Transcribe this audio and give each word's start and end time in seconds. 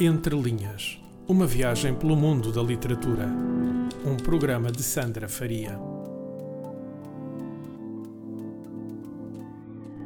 Entre 0.00 0.40
Linhas 0.40 0.96
Uma 1.26 1.44
viagem 1.44 1.92
pelo 1.92 2.14
mundo 2.14 2.52
da 2.52 2.62
literatura. 2.62 3.26
Um 4.06 4.16
programa 4.16 4.70
de 4.70 4.80
Sandra 4.80 5.28
Faria. 5.28 5.76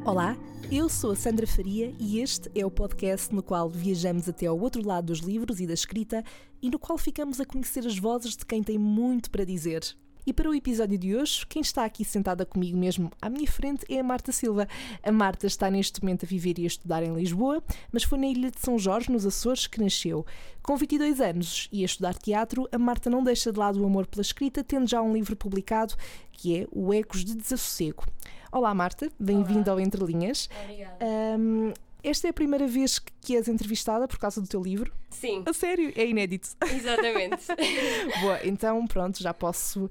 Olá, 0.02 0.34
eu 0.70 0.88
sou 0.88 1.10
a 1.10 1.14
Sandra 1.14 1.46
Faria 1.46 1.94
e 2.00 2.20
este 2.20 2.50
é 2.54 2.64
o 2.64 2.70
podcast 2.70 3.34
no 3.34 3.42
qual 3.42 3.68
viajamos 3.68 4.26
até 4.30 4.46
ao 4.46 4.58
outro 4.58 4.82
lado 4.82 5.08
dos 5.08 5.18
livros 5.18 5.60
e 5.60 5.66
da 5.66 5.74
escrita 5.74 6.24
e 6.62 6.70
no 6.70 6.78
qual 6.78 6.96
ficamos 6.96 7.38
a 7.38 7.44
conhecer 7.44 7.86
as 7.86 7.98
vozes 7.98 8.34
de 8.34 8.46
quem 8.46 8.62
tem 8.62 8.78
muito 8.78 9.30
para 9.30 9.44
dizer. 9.44 9.94
E 10.24 10.32
para 10.32 10.48
o 10.48 10.54
episódio 10.54 10.96
de 10.96 11.16
hoje, 11.16 11.44
quem 11.48 11.60
está 11.60 11.84
aqui 11.84 12.04
sentada 12.04 12.46
comigo 12.46 12.78
mesmo 12.78 13.10
à 13.20 13.28
minha 13.28 13.50
frente 13.50 13.84
é 13.92 13.98
a 13.98 14.04
Marta 14.04 14.30
Silva. 14.30 14.68
A 15.02 15.10
Marta 15.10 15.48
está 15.48 15.68
neste 15.68 16.00
momento 16.00 16.24
a 16.24 16.28
viver 16.28 16.60
e 16.60 16.62
a 16.62 16.66
estudar 16.68 17.02
em 17.02 17.12
Lisboa, 17.12 17.60
mas 17.90 18.04
foi 18.04 18.18
na 18.18 18.26
Ilha 18.26 18.50
de 18.50 18.60
São 18.60 18.78
Jorge, 18.78 19.10
nos 19.10 19.26
Açores, 19.26 19.66
que 19.66 19.80
nasceu. 19.80 20.24
Com 20.62 20.76
22 20.76 21.20
anos 21.20 21.68
e 21.72 21.82
a 21.82 21.86
estudar 21.86 22.14
teatro, 22.14 22.68
a 22.70 22.78
Marta 22.78 23.10
não 23.10 23.24
deixa 23.24 23.52
de 23.52 23.58
lado 23.58 23.82
o 23.82 23.84
amor 23.84 24.06
pela 24.06 24.22
escrita, 24.22 24.62
tendo 24.62 24.88
já 24.88 25.02
um 25.02 25.12
livro 25.12 25.34
publicado 25.34 25.94
que 26.30 26.56
é 26.56 26.66
O 26.70 26.94
Ecos 26.94 27.24
de 27.24 27.34
Desassossego. 27.34 28.04
Olá, 28.52 28.72
Marta, 28.72 29.10
bem-vinda 29.18 29.72
ao 29.72 29.80
Entre 29.80 30.04
Linhas. 30.04 30.48
Obrigada. 30.62 30.96
Um, 31.04 31.72
esta 32.02 32.26
é 32.26 32.30
a 32.30 32.32
primeira 32.32 32.66
vez 32.66 32.98
que 33.20 33.36
és 33.36 33.48
entrevistada 33.48 34.06
por 34.08 34.18
causa 34.18 34.40
do 34.40 34.46
teu 34.48 34.62
livro? 34.62 34.92
Sim, 35.10 35.42
A 35.46 35.52
sério, 35.52 35.92
é 35.94 36.06
inédito. 36.06 36.50
exatamente. 36.74 37.42
Boa, 38.20 38.40
então 38.44 38.86
pronto, 38.86 39.22
já 39.22 39.32
posso 39.32 39.84
uh, 39.86 39.90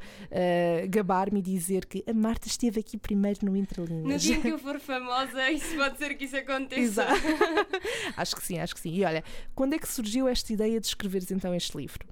gabar-me 0.89 1.39
e 1.39 1.41
dizer 1.41 1.85
que 1.85 2.03
a 2.07 2.13
Marta 2.13 2.47
esteve 2.47 2.79
aqui 2.79 2.97
primeiro 2.97 3.39
no 3.45 3.55
Entre 3.55 3.81
No 3.81 4.17
dia 4.17 4.39
que 4.39 4.49
eu 4.49 4.57
for 4.59 4.79
famosa, 4.79 5.49
isso 5.51 5.75
pode 5.75 5.97
ser 5.97 6.15
que 6.15 6.25
isso 6.25 6.37
aconteça. 6.37 6.81
Exato. 6.81 7.21
acho 8.17 8.35
que 8.35 8.43
sim, 8.43 8.59
acho 8.59 8.73
que 8.73 8.81
sim. 8.81 8.93
E 8.93 9.03
olha, 9.05 9.23
quando 9.55 9.73
é 9.73 9.79
que 9.79 9.87
surgiu 9.87 10.27
esta 10.27 10.51
ideia 10.51 10.79
de 10.79 10.87
escreveres 10.87 11.31
então 11.31 11.53
este 11.55 11.77
livro? 11.77 12.05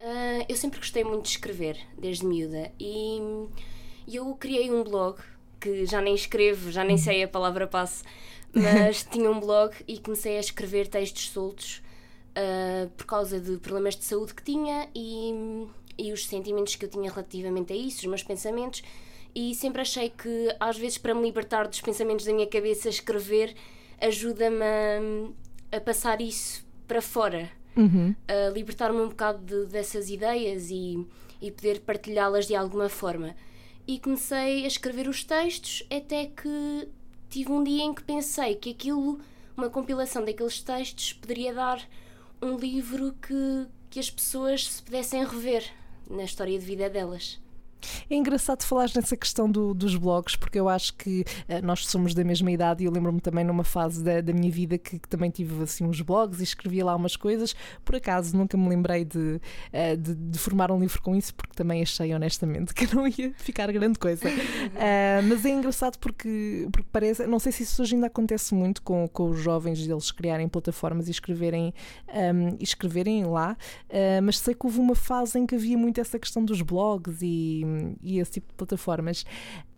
Ah, 0.00 0.44
eu 0.48 0.56
sempre 0.56 0.78
gostei 0.78 1.02
muito 1.04 1.22
de 1.22 1.30
escrever, 1.30 1.78
desde 1.98 2.26
miúda. 2.26 2.70
E 2.78 3.18
eu 4.06 4.34
criei 4.36 4.70
um 4.70 4.84
blog, 4.84 5.18
que 5.60 5.86
já 5.86 6.00
nem 6.00 6.14
escrevo, 6.14 6.70
já 6.70 6.84
nem 6.84 6.96
sei 6.98 7.22
a 7.22 7.28
palavra 7.28 7.66
passe, 7.66 8.04
mas 8.56 9.02
tinha 9.04 9.30
um 9.30 9.38
blog 9.40 9.74
e 9.86 9.98
comecei 9.98 10.36
a 10.36 10.40
escrever 10.40 10.88
textos 10.88 11.30
soltos 11.30 11.82
ah, 12.34 12.88
por 12.96 13.06
causa 13.06 13.40
de 13.40 13.56
problemas 13.58 13.96
de 13.96 14.04
saúde 14.04 14.34
que 14.34 14.42
tinha 14.42 14.88
e, 14.94 15.66
e 15.98 16.12
os 16.12 16.26
sentimentos 16.26 16.74
que 16.76 16.84
eu 16.84 16.88
tinha 16.88 17.10
relativamente 17.10 17.72
a 17.72 17.76
isso, 17.76 17.98
os 18.00 18.06
meus 18.06 18.22
pensamentos. 18.22 18.82
E 19.34 19.54
sempre 19.54 19.82
achei 19.82 20.08
que, 20.08 20.54
às 20.58 20.78
vezes, 20.78 20.96
para 20.98 21.14
me 21.14 21.22
libertar 21.22 21.68
dos 21.68 21.80
pensamentos 21.80 22.24
da 22.24 22.32
minha 22.32 22.46
cabeça, 22.46 22.88
escrever 22.88 23.54
ajuda-me 24.00 24.62
a, 25.72 25.76
a 25.76 25.80
passar 25.80 26.20
isso 26.20 26.64
para 26.86 27.00
fora 27.02 27.50
a 28.26 28.50
libertar-me 28.50 28.98
um 29.00 29.08
bocado 29.08 29.38
de- 29.44 29.70
dessas 29.70 30.08
ideias 30.08 30.70
e, 30.70 31.06
e 31.42 31.50
poder 31.50 31.80
partilhá-las 31.80 32.46
de 32.46 32.54
alguma 32.54 32.88
forma. 32.88 33.36
E 33.86 33.98
comecei 34.00 34.64
a 34.64 34.66
escrever 34.66 35.06
os 35.08 35.22
textos 35.24 35.82
até 35.90 36.26
que 36.26 36.88
tive 37.36 37.52
um 37.52 37.62
dia 37.62 37.82
em 37.82 37.92
que 37.92 38.02
pensei 38.02 38.54
que 38.54 38.70
aquilo, 38.70 39.20
uma 39.54 39.68
compilação 39.68 40.24
daqueles 40.24 40.62
textos, 40.62 41.12
poderia 41.12 41.52
dar 41.52 41.86
um 42.40 42.56
livro 42.56 43.14
que, 43.20 43.66
que 43.90 44.00
as 44.00 44.08
pessoas 44.08 44.66
se 44.66 44.82
pudessem 44.82 45.22
rever 45.22 45.70
na 46.08 46.24
história 46.24 46.58
de 46.58 46.64
vida 46.64 46.88
delas. 46.88 47.38
É 48.10 48.14
engraçado 48.16 48.62
falar 48.64 48.90
nessa 48.94 49.16
questão 49.16 49.50
do- 49.50 49.74
dos 49.74 49.94
blogs, 49.96 50.36
porque 50.36 50.58
eu 50.58 50.68
acho 50.68 50.94
que 50.94 51.24
eh, 51.48 51.60
nós 51.62 51.86
somos 51.86 52.14
da 52.14 52.24
mesma 52.24 52.50
idade 52.50 52.82
e 52.82 52.86
eu 52.86 52.92
lembro-me 52.92 53.20
também 53.20 53.44
numa 53.44 53.64
fase 53.64 54.02
da, 54.02 54.20
da 54.20 54.32
minha 54.32 54.50
vida 54.50 54.78
que, 54.78 54.98
que 54.98 55.08
também 55.08 55.30
tive 55.30 55.62
assim 55.62 55.84
uns 55.84 56.00
blogs 56.00 56.40
e 56.40 56.42
escrevia 56.44 56.84
lá 56.84 56.94
umas 56.96 57.16
coisas. 57.16 57.54
Por 57.84 57.94
acaso 57.96 58.36
nunca 58.36 58.56
me 58.56 58.68
lembrei 58.68 59.04
de, 59.04 59.40
eh, 59.72 59.96
de, 59.96 60.14
de 60.14 60.38
formar 60.38 60.70
um 60.70 60.78
livro 60.80 61.00
com 61.02 61.14
isso, 61.14 61.34
porque 61.34 61.52
também 61.54 61.82
achei 61.82 62.14
honestamente 62.14 62.72
que 62.74 62.92
não 62.94 63.06
ia 63.06 63.32
ficar 63.36 63.70
grande 63.72 63.98
coisa. 63.98 64.28
Ah, 64.76 65.20
mas 65.28 65.44
é 65.44 65.50
engraçado 65.50 65.98
porque, 65.98 66.68
porque 66.72 66.88
parece, 66.92 67.26
não 67.26 67.38
sei 67.38 67.52
se 67.52 67.62
isso 67.62 67.82
hoje 67.82 67.94
ainda 67.94 68.06
acontece 68.08 68.54
muito 68.54 68.82
com, 68.82 69.06
com 69.08 69.30
os 69.30 69.38
jovens 69.40 69.86
deles 69.86 70.10
criarem 70.10 70.48
plataformas 70.48 71.08
e 71.08 71.10
escreverem, 71.10 71.72
ahm, 72.08 72.56
e 72.58 72.64
escreverem 72.64 73.24
lá, 73.24 73.56
mas 74.22 74.38
sei 74.38 74.54
que 74.54 74.66
houve 74.66 74.78
uma 74.80 74.94
fase 74.94 75.38
em 75.38 75.46
que 75.46 75.54
havia 75.54 75.76
muito 75.76 76.00
essa 76.00 76.18
questão 76.18 76.44
dos 76.44 76.60
blogs 76.62 77.20
e, 77.22 77.62
e 78.02 78.18
esse 78.18 78.32
tipo 78.32 78.48
de 78.48 78.54
plataformas. 78.54 79.24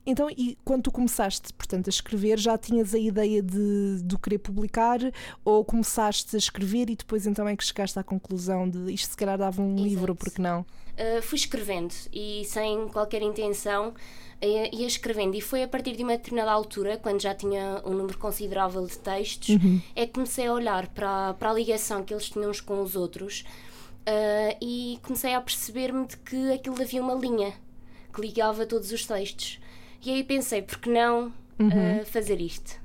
Então, 0.09 0.31
e 0.31 0.57
quando 0.65 0.85
tu 0.85 0.91
começaste, 0.91 1.53
portanto, 1.53 1.89
a 1.89 1.91
escrever, 1.91 2.39
já 2.39 2.57
tinhas 2.57 2.95
a 2.95 2.99
ideia 2.99 3.43
de, 3.43 4.03
de 4.03 4.17
querer 4.17 4.39
publicar 4.39 4.99
ou 5.45 5.63
começaste 5.63 6.35
a 6.35 6.39
escrever 6.39 6.89
e 6.89 6.97
depois 6.97 7.27
então 7.27 7.47
é 7.47 7.55
que 7.55 7.63
chegaste 7.63 7.99
à 7.99 8.03
conclusão 8.03 8.67
de 8.67 8.91
isto 8.91 9.11
se 9.11 9.17
calhar 9.19 9.37
dava 9.37 9.61
um 9.61 9.75
Exato. 9.75 9.89
livro, 9.89 10.17
porque 10.17 10.41
não? 10.41 10.61
Uh, 10.63 11.21
fui 11.21 11.37
escrevendo 11.37 11.95
e 12.11 12.43
sem 12.47 12.89
qualquer 12.89 13.21
intenção 13.21 13.91
uh, 13.91 14.75
ia 14.75 14.87
escrevendo 14.87 15.37
e 15.37 15.43
foi 15.43 15.63
a 15.63 15.69
partir 15.69 15.95
de 15.95 16.03
uma 16.03 16.17
determinada 16.17 16.53
altura 16.53 16.97
quando 16.97 17.21
já 17.21 17.35
tinha 17.35 17.83
um 17.85 17.93
número 17.93 18.17
considerável 18.17 18.87
de 18.87 18.97
textos 18.99 19.57
é 19.95 20.07
que 20.07 20.13
comecei 20.15 20.47
a 20.47 20.53
olhar 20.55 20.89
para, 20.89 21.35
para 21.35 21.51
a 21.51 21.53
ligação 21.53 22.03
que 22.03 22.15
eles 22.15 22.31
tinham 22.31 22.51
uns 22.51 22.63
com 22.63 22.81
os 22.81 22.97
outros 22.97 23.45
uh, 24.09 24.57
e 24.61 24.99
comecei 25.03 25.35
a 25.35 25.41
perceber-me 25.41 26.07
de 26.07 26.17
que 26.17 26.51
aquilo 26.51 26.81
havia 26.81 27.03
uma 27.03 27.15
linha 27.15 27.53
que 28.13 28.21
ligava 28.21 28.67
todos 28.67 28.93
os 28.93 29.07
textos 29.07 29.59
e 30.05 30.11
aí 30.11 30.25
pensei, 30.25 30.63
por 30.63 30.79
que 30.79 30.91
não 30.91 31.29
uh, 31.29 32.05
fazer 32.07 32.41
isto? 32.41 32.79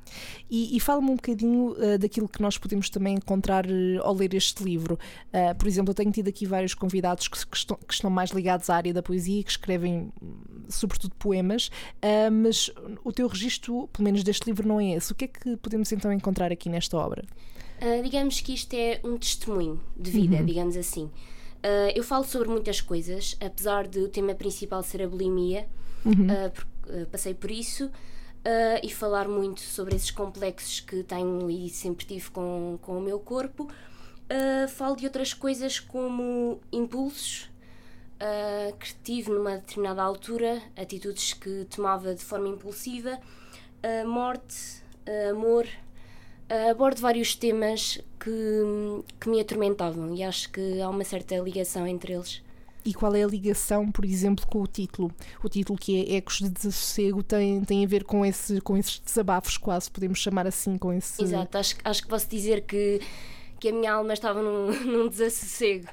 E, 0.50 0.76
e 0.76 0.80
fala-me 0.80 1.10
um 1.10 1.16
bocadinho 1.16 1.72
uh, 1.72 1.98
daquilo 1.98 2.28
que 2.28 2.42
nós 2.42 2.58
podemos 2.58 2.90
também 2.90 3.16
encontrar 3.16 3.66
uh, 3.66 4.02
ao 4.02 4.14
ler 4.14 4.34
este 4.34 4.64
livro. 4.64 5.00
Uh, 5.34 5.56
por 5.56 5.68
exemplo, 5.68 5.92
eu 5.92 5.96
tenho 5.96 6.12
tido 6.12 6.28
aqui 6.28 6.46
vários 6.46 6.74
convidados 6.74 7.28
que, 7.28 7.46
que 7.48 7.58
estão, 7.58 7.78
que 7.78 7.94
estão 7.94 8.10
mais 8.10 8.32
ligados 8.32 8.70
à 8.70 8.76
área 8.76 8.94
da 8.94 9.02
poesia 9.02 9.40
e 9.40 9.44
que 9.44 9.52
escrevem, 9.52 10.12
hum, 10.22 10.34
sobretudo, 10.70 11.16
poemas, 11.16 11.70
mas 12.32 12.70
o 13.04 13.12
teu 13.12 13.28
registro, 13.28 13.88
pelo 13.92 14.06
menos 14.06 14.24
deste 14.24 14.46
livro, 14.46 14.68
não 14.68 14.80
é 14.80 14.94
esse. 14.94 15.12
O 15.12 15.16
que 15.16 15.26
é 15.26 15.28
que 15.28 15.58
podemos 15.58 15.92
então 15.92 16.12
encontrar 16.12 16.52
aqui 16.52 16.70
nesta 16.70 16.98
obra? 16.98 17.24
Digamos 18.02 18.40
que 18.40 18.54
isto 18.54 18.74
é 18.74 19.00
um 19.04 19.18
testemunho 19.18 19.80
de 19.98 20.10
vida, 20.10 20.42
digamos 20.44 20.78
assim. 20.78 21.10
Uh, 21.64 21.96
eu 21.96 22.04
falo 22.04 22.26
sobre 22.26 22.50
muitas 22.50 22.82
coisas, 22.82 23.38
apesar 23.40 23.88
de 23.88 24.00
o 24.00 24.10
tema 24.10 24.36
principal 24.36 24.84
ser 24.84 25.02
a 25.02 25.08
bulimia, 25.08 25.66
uh, 26.06 26.52
porque, 26.52 27.02
uh, 27.02 27.06
passei 27.08 27.34
por 27.34 27.50
isso, 27.50 27.90
e 28.84 28.90
falar 28.94 29.30
muito 29.30 29.62
sobre 29.62 29.96
esses 29.96 30.12
complexos 30.12 30.82
que 30.82 31.02
tenho 31.04 31.50
e 31.50 31.70
sempre 31.70 32.06
tive 32.06 32.30
com, 32.30 32.78
com 32.82 32.98
o 32.98 33.02
meu 33.02 33.18
corpo. 33.18 33.70
Falo 34.68 34.98
de 34.98 35.06
outras 35.06 35.34
coisas 35.34 35.80
como 35.80 36.60
impulsos 36.70 37.50
que 38.78 38.96
tive 39.02 39.32
numa 39.32 39.52
determinada 39.52 40.04
altura, 40.04 40.62
atitudes 40.76 41.32
que 41.32 41.66
tomava 41.74 42.14
de 42.14 42.22
forma 42.22 42.50
impulsiva, 42.50 43.18
morte, 44.06 44.84
amor. 45.32 45.66
Abordo 46.70 47.00
vários 47.00 47.36
temas 47.38 48.02
que, 48.24 49.04
que 49.20 49.30
me 49.30 49.40
atormentavam 49.42 50.14
e 50.16 50.24
acho 50.24 50.52
que 50.52 50.82
há 50.82 50.90
uma 50.90 51.04
certa 51.04 51.36
ligação 51.38 51.86
entre 51.88 52.14
eles. 52.14 52.42
E 52.86 52.94
qual 52.94 53.16
é 53.16 53.24
a 53.24 53.28
ligação, 53.28 53.90
por 53.90 54.04
exemplo, 54.04 54.46
com 54.46 54.62
o 54.62 54.68
título? 54.68 55.10
O 55.42 55.48
título 55.48 55.80
que 55.80 56.02
é 56.06 56.16
Ecos 56.18 56.40
de 56.40 56.50
Desassossego 56.50 57.24
tem, 57.24 57.62
tem 57.64 57.84
a 57.86 57.88
ver 57.88 58.04
com, 58.04 58.26
esse, 58.26 58.60
com 58.60 58.76
esses 58.76 59.00
desabafos, 59.00 59.58
quase 59.58 59.90
podemos 59.90 60.20
chamar 60.20 60.46
assim, 60.48 60.78
com 60.78 60.92
esse. 60.92 61.24
Exato, 61.24 61.58
acho, 61.58 61.76
acho 61.84 62.02
que 62.02 62.08
posso 62.10 62.28
dizer 62.28 62.62
que, 62.66 63.00
que 63.60 63.70
a 63.70 63.72
minha 63.72 63.94
alma 63.94 64.12
estava 64.14 64.42
num, 64.42 64.68
num 64.84 65.08
desassossego, 65.08 65.88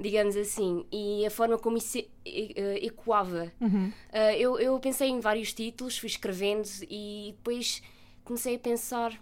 digamos 0.00 0.34
assim, 0.34 0.86
e 0.90 1.26
a 1.26 1.30
forma 1.30 1.58
como 1.58 1.76
isso 1.76 1.98
e- 1.98 2.08
e- 2.24 2.86
ecoava. 2.86 3.52
Uh, 3.60 3.92
eu, 4.38 4.58
eu 4.58 4.80
pensei 4.80 5.08
em 5.10 5.20
vários 5.20 5.52
títulos, 5.52 5.98
fui 5.98 6.08
escrevendo 6.08 6.66
e 6.88 7.34
depois 7.36 7.82
comecei 8.24 8.54
a 8.56 8.58
pensar 8.58 9.12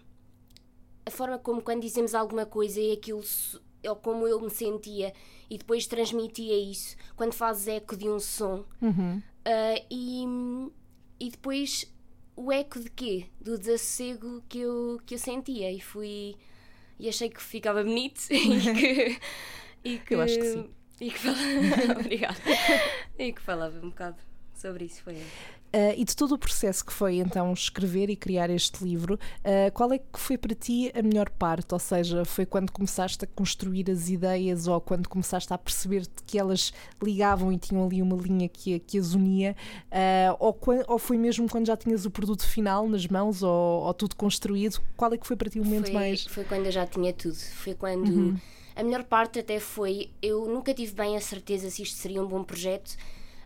a 1.13 1.17
forma 1.17 1.39
como 1.39 1.61
quando 1.63 1.83
dizemos 1.83 2.15
alguma 2.15 2.47
coisa 2.47 2.81
e 2.81 2.93
aquilo 2.93 3.23
so- 3.23 3.61
ou 3.87 3.97
como 3.97 4.27
eu 4.29 4.41
me 4.41 4.51
sentia 4.51 5.13
e 5.49 5.57
depois 5.59 5.87
transmitia 5.87 6.57
isso 6.59 6.97
quando 7.17 7.33
fazes 7.33 7.67
eco 7.69 7.97
de 7.97 8.09
um 8.09 8.19
som 8.21 8.65
Uhum. 8.81 9.23
Uh, 9.41 9.87
e, 9.91 10.25
e 11.19 11.31
depois 11.31 11.91
o 12.37 12.53
eco 12.53 12.79
de 12.79 12.91
quê? 12.91 13.27
Do 13.41 13.59
desassossego 13.59 14.43
que 14.49 14.59
eu, 14.61 15.01
que 15.07 15.15
eu 15.15 15.19
sentia 15.19 15.71
e 15.73 15.81
fui 15.81 16.37
e 16.99 17.09
achei 17.09 17.31
que 17.31 17.43
ficava 17.43 17.83
bonito 17.83 18.21
e 18.31 18.61
que, 18.61 19.21
e 19.85 19.99
que 19.99 20.15
Eu 20.15 20.21
acho 20.21 20.39
que 20.39 20.45
sim. 20.53 20.71
e 21.01 21.11
que 21.11 21.19
falava, 21.19 21.93
obrigada 22.01 22.39
e 23.19 23.33
que 23.33 23.41
falava 23.41 23.79
um 23.79 23.89
bocado 23.89 24.19
sobre 24.55 24.85
isso 24.85 25.03
foi 25.03 25.17
Uh, 25.73 25.95
e 25.97 26.05
de 26.05 26.17
todo 26.17 26.33
o 26.33 26.39
processo 26.39 26.85
que 26.85 26.93
foi 26.93 27.19
então 27.19 27.53
escrever 27.53 28.11
e 28.11 28.17
criar 28.17 28.51
este 28.51 28.83
livro, 28.83 29.15
uh, 29.15 29.71
qual 29.73 29.93
é 29.93 29.99
que 29.99 30.19
foi 30.19 30.37
para 30.37 30.53
ti 30.53 30.91
a 30.93 31.01
melhor 31.01 31.31
parte? 31.31 31.73
Ou 31.73 31.79
seja, 31.79 32.25
foi 32.25 32.45
quando 32.45 32.73
começaste 32.73 33.25
a 33.25 33.29
construir 33.29 33.89
as 33.89 34.09
ideias 34.09 34.67
ou 34.67 34.81
quando 34.81 35.09
começaste 35.09 35.53
a 35.53 35.59
perceber 35.59 36.09
que 36.27 36.39
elas 36.39 36.73
ligavam 37.01 37.53
e 37.53 37.59
tinham 37.59 37.85
ali 37.85 38.03
uma 38.03 38.17
linha 38.17 38.49
que, 38.49 38.81
que 38.81 38.99
as 38.99 39.15
unia? 39.15 39.55
Uh, 39.93 40.37
ou, 40.41 40.59
ou 40.89 40.99
foi 40.99 41.17
mesmo 41.17 41.49
quando 41.49 41.69
já 41.69 41.77
tinhas 41.77 42.05
o 42.05 42.11
produto 42.11 42.45
final 42.45 42.89
nas 42.89 43.07
mãos 43.07 43.43
ou, 43.43 43.85
ou 43.85 43.95
tudo 43.95 44.17
construído? 44.17 44.81
Qual 44.97 45.13
é 45.13 45.17
que 45.17 45.27
foi 45.27 45.37
para 45.37 45.49
ti 45.49 45.61
o 45.61 45.65
momento 45.65 45.87
foi, 45.87 45.95
mais. 45.95 46.25
foi 46.25 46.45
quando 46.45 46.67
eu 46.67 46.73
já 46.73 46.85
tinha 46.85 47.13
tudo 47.13 47.37
foi 47.37 47.75
quando 47.75 48.41
A 48.75 48.83
melhor 48.83 49.05
parte 49.05 49.39
até 49.39 49.61
foi, 49.61 50.11
eu 50.23 50.47
nunca 50.47 50.73
tive 50.73 50.95
bem 50.95 51.17
a 51.17 51.21
certeza 51.21 51.69
se 51.69 51.83
isto 51.83 51.97
seria 51.97 52.23
um 52.23 52.27
bom 52.27 52.43
projeto, 52.43 52.97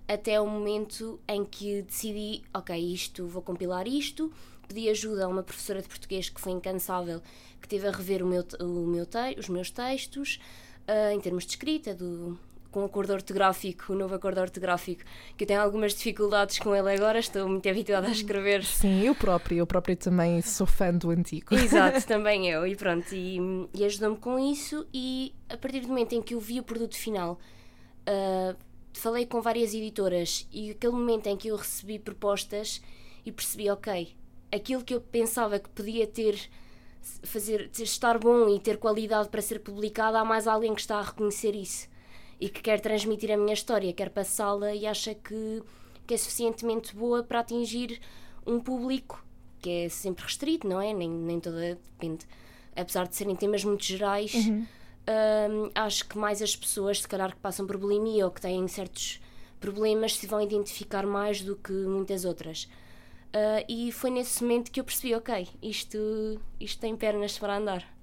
até 0.07 0.41
o 0.41 0.47
momento 0.47 1.19
em 1.27 1.45
que 1.45 1.83
decidi, 1.83 2.43
ok, 2.53 2.77
isto, 2.77 3.27
vou 3.27 3.43
compilar 3.43 3.87
isto, 3.89 4.33
pedi 4.69 4.89
ajuda 4.89 5.25
a 5.25 5.29
uma 5.29 5.43
professora 5.43 5.81
de 5.81 5.89
português 5.89 6.29
que 6.29 6.41
foi 6.41 6.53
incansável, 6.53 7.23
que 7.61 7.69
teve 7.69 7.87
a 7.89 7.91
rever 7.91 8.23
o 8.23 8.27
meu, 8.27 8.45
o 8.61 8.87
meu 8.87 9.07
te, 9.07 9.39
os 9.39 9.49
meus 9.49 9.71
textos, 9.71 10.41
uh, 10.89 11.15
em 11.15 11.21
termos 11.21 11.45
de 11.45 11.51
escrita, 11.51 11.95
do, 11.95 12.39
com 12.71 12.81
o 12.83 12.85
acordo 12.85 13.13
ortográfico, 13.13 13.93
o 13.93 13.97
novo 13.97 14.15
acordo 14.15 14.41
ortográfico, 14.41 15.03
que 15.37 15.45
eu 15.45 15.49
tenho 15.49 15.61
algumas 15.61 15.95
dificuldades 15.95 16.59
com 16.59 16.75
ele 16.75 16.93
agora, 16.93 17.19
estou 17.19 17.49
muito 17.49 17.69
habituada 17.69 18.09
a 18.09 18.11
escrever. 18.11 18.65
Sim, 18.65 19.03
eu 19.07 19.15
própria, 19.15 19.57
eu 19.57 19.67
própria 19.67 19.97
também 19.97 20.43
sou 20.43 20.67
fã 20.67 20.93
do 20.93 21.11
antigo. 21.11 21.55
Exato, 21.55 22.05
também 22.07 22.51
eu, 22.51 22.67
e 22.67 22.75
pronto, 22.77 23.15
e, 23.15 23.39
e 23.73 23.85
ajudou-me 23.85 24.17
com 24.17 24.39
isso 24.39 24.87
e 24.93 25.33
a 25.49 25.57
partir 25.57 25.81
do 25.81 25.89
momento 25.89 26.15
em 26.15 26.21
que 26.21 26.35
eu 26.35 26.41
vi 26.41 26.61
o 26.61 26.63
produto 26.63 26.97
final, 26.97 27.39
uh, 28.09 28.57
falei 28.99 29.27
com 29.27 29.41
várias 29.41 29.75
editoras 29.75 30.47
e 30.53 30.71
aquele 30.71 30.93
momento 30.93 31.27
em 31.27 31.37
que 31.37 31.49
eu 31.49 31.57
recebi 31.57 31.99
propostas 31.99 32.81
e 33.25 33.33
percebi, 33.33 33.71
ok, 33.71 34.15
aquilo 34.53 34.85
que 34.85 34.95
eu 34.95 35.01
pensava 35.01 35.59
que 35.59 35.69
podia 35.69 36.07
ter 36.07 36.39
fazer 37.23 37.71
estar 37.79 38.19
bom 38.19 38.49
e 38.49 38.59
ter 38.59 38.79
qualidade 38.79 39.29
para 39.29 39.43
ser 39.43 39.61
publicado, 39.61 40.17
há 40.17 40.25
mais 40.25 40.47
alguém 40.47 40.75
que 40.75 40.81
está 40.81 40.99
a 40.99 41.03
reconhecer 41.03 41.55
isso 41.55 41.89
e 42.41 42.49
que 42.49 42.63
quer 42.63 42.81
transmitir 42.81 43.31
a 43.31 43.37
minha 43.37 43.53
história, 43.53 43.93
quer 43.93 44.11
passá-la 44.11 44.75
e 44.75 44.87
acha 44.87 45.15
que, 45.15 45.63
que 46.07 46.15
é 46.15 46.17
suficientemente 46.17 46.95
boa 46.95 47.23
para 47.23 47.41
atingir 47.41 48.01
um 48.47 48.59
público 48.59 49.25
que 49.61 49.71
é 49.71 49.89
sempre 49.89 50.25
restrito, 50.25 50.69
não 50.69 50.81
é? 50.81 50.93
Nem, 50.93 51.09
nem 51.09 51.41
toda. 51.41 51.79
Depende. 51.93 52.27
Apesar 52.77 53.07
de 53.07 53.17
serem 53.17 53.35
temas 53.35 53.65
muito 53.65 53.83
gerais, 53.83 54.35
uhum. 54.35 54.67
Hum, 55.09 55.71
acho 55.75 56.07
que 56.09 56.19
mais 56.19 56.41
as 56.43 56.55
pessoas, 56.55 57.03
se 57.03 57.09
calhar, 57.09 57.33
que 57.33 57.41
passam 57.41 57.67
por 57.67 57.77
bulimia 57.77 58.25
ou 58.25 58.31
que 58.31 58.41
têm 58.41 58.67
certos 58.69 59.21
problemas, 59.61 60.17
se 60.17 60.27
vão 60.27 60.41
identificar 60.41 61.07
mais 61.07 61.41
do 61.41 61.57
que 61.57 61.73
muitas 61.73 62.25
outras. 62.25 62.69
Uh, 63.35 63.65
e 63.69 63.91
foi 63.91 64.11
nesse 64.11 64.43
momento 64.43 64.71
que 64.71 64.79
eu 64.79 64.85
percebi: 64.85 65.15
ok, 65.15 65.49
isto, 65.61 65.99
isto 66.61 66.81
tem 66.81 66.97
pernas 66.97 67.39
para 67.39 67.57
andar. 67.57 67.95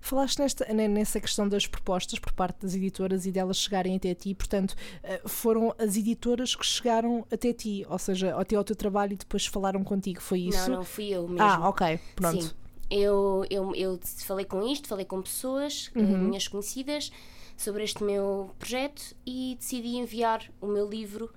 Falaste 0.00 0.38
nesta, 0.38 0.72
nessa 0.72 1.20
questão 1.20 1.46
das 1.46 1.66
propostas 1.66 2.18
por 2.18 2.32
parte 2.32 2.62
das 2.62 2.74
editoras 2.74 3.26
e 3.26 3.32
delas 3.32 3.58
chegarem 3.58 3.96
até 3.96 4.14
ti, 4.14 4.34
portanto, 4.34 4.74
eh, 5.02 5.20
foram 5.26 5.74
as 5.78 5.96
editoras 5.96 6.54
que 6.54 6.64
chegaram 6.64 7.26
até 7.30 7.52
ti, 7.52 7.84
ou 7.88 7.98
seja, 7.98 8.34
até 8.36 8.56
ao 8.56 8.64
teu 8.64 8.76
trabalho 8.76 9.12
e 9.12 9.16
depois 9.16 9.44
falaram 9.44 9.84
contigo, 9.84 10.22
foi 10.22 10.40
isso? 10.40 10.70
Não, 10.70 10.78
não 10.78 10.84
fui 10.84 11.08
eu 11.08 11.28
mesmo. 11.28 11.42
Ah, 11.42 11.68
ok, 11.68 12.00
pronto. 12.14 12.44
Sim. 12.44 12.50
Eu, 12.90 13.44
eu, 13.50 13.74
eu 13.74 14.00
falei 14.24 14.44
com 14.44 14.62
isto, 14.66 14.88
falei 14.88 15.04
com 15.04 15.20
pessoas, 15.20 15.90
eh, 15.94 15.98
uhum. 15.98 16.18
minhas 16.18 16.48
conhecidas, 16.48 17.12
sobre 17.56 17.84
este 17.84 18.02
meu 18.02 18.50
projeto 18.58 19.14
e 19.26 19.56
decidi 19.58 19.96
enviar 19.96 20.50
o 20.60 20.66
meu 20.66 20.88
livro 20.88 21.30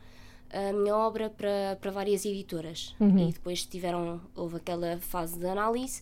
a 0.53 0.73
minha 0.73 0.95
obra 0.95 1.29
para, 1.29 1.77
para 1.79 1.91
várias 1.91 2.25
editoras 2.25 2.95
uhum. 2.99 3.29
e 3.29 3.31
depois 3.31 3.65
tiveram 3.65 4.21
houve 4.35 4.57
aquela 4.57 4.97
fase 4.99 5.39
de 5.39 5.47
análise 5.47 6.01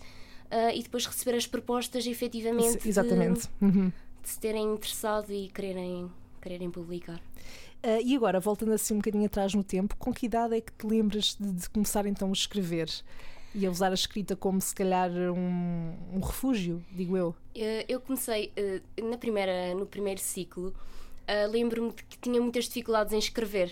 uh, 0.51 0.75
e 0.75 0.81
depois 0.81 1.06
receber 1.06 1.38
as 1.38 1.48
propostas 1.48 2.06
efetivamente 2.06 2.88
Exatamente. 2.88 3.42
De, 3.42 3.66
uhum. 3.66 3.90
de, 3.90 4.30
se 4.30 4.40
terem 4.40 4.74
interessado 4.74 5.31
e 5.31 5.48
quererem, 5.50 6.10
quererem 6.42 6.69
publicar. 6.69 7.22
Uh, 7.81 8.01
e 8.04 8.16
agora, 8.16 8.40
voltando 8.40 8.74
assim 8.74 8.96
um 8.96 8.98
bocadinho 8.98 9.25
atrás 9.25 9.54
no 9.54 9.63
tempo, 9.63 9.96
com 9.98 10.13
que 10.13 10.25
idade 10.25 10.56
é 10.56 10.62
que 10.62 10.74
te 10.74 10.86
lembras 10.86 11.38
de, 11.40 11.51
de 11.51 11.69
começar 11.69 12.06
então 12.06 12.30
a 12.30 12.34
escrever? 12.34 12.90
E 13.56 13.66
a 13.66 13.72
usar 13.72 13.92
a 13.92 13.96
escrita 13.96 14.36
como 14.36 14.62
se 14.62 14.74
calhar 14.75 15.10
um, 15.12 15.94
um 16.13 16.19
refúgio, 16.19 16.84
digo 16.92 17.18
eu? 17.18 17.30
Uh, 17.56 17.86
eu 17.88 18.00
comecei 18.00 18.54
uh, 18.57 19.10
na 19.10 19.18
primeira, 19.18 19.74
no 19.74 19.86
primeiro 19.86 20.22
ciclo, 20.22 20.74
lembro-me 21.51 21.92
de 21.92 22.04
que 22.04 22.18
tinha 22.18 22.42
muitas 22.42 22.66
dificuldades 22.66 23.13
em 23.13 23.19
escrever. 23.19 23.72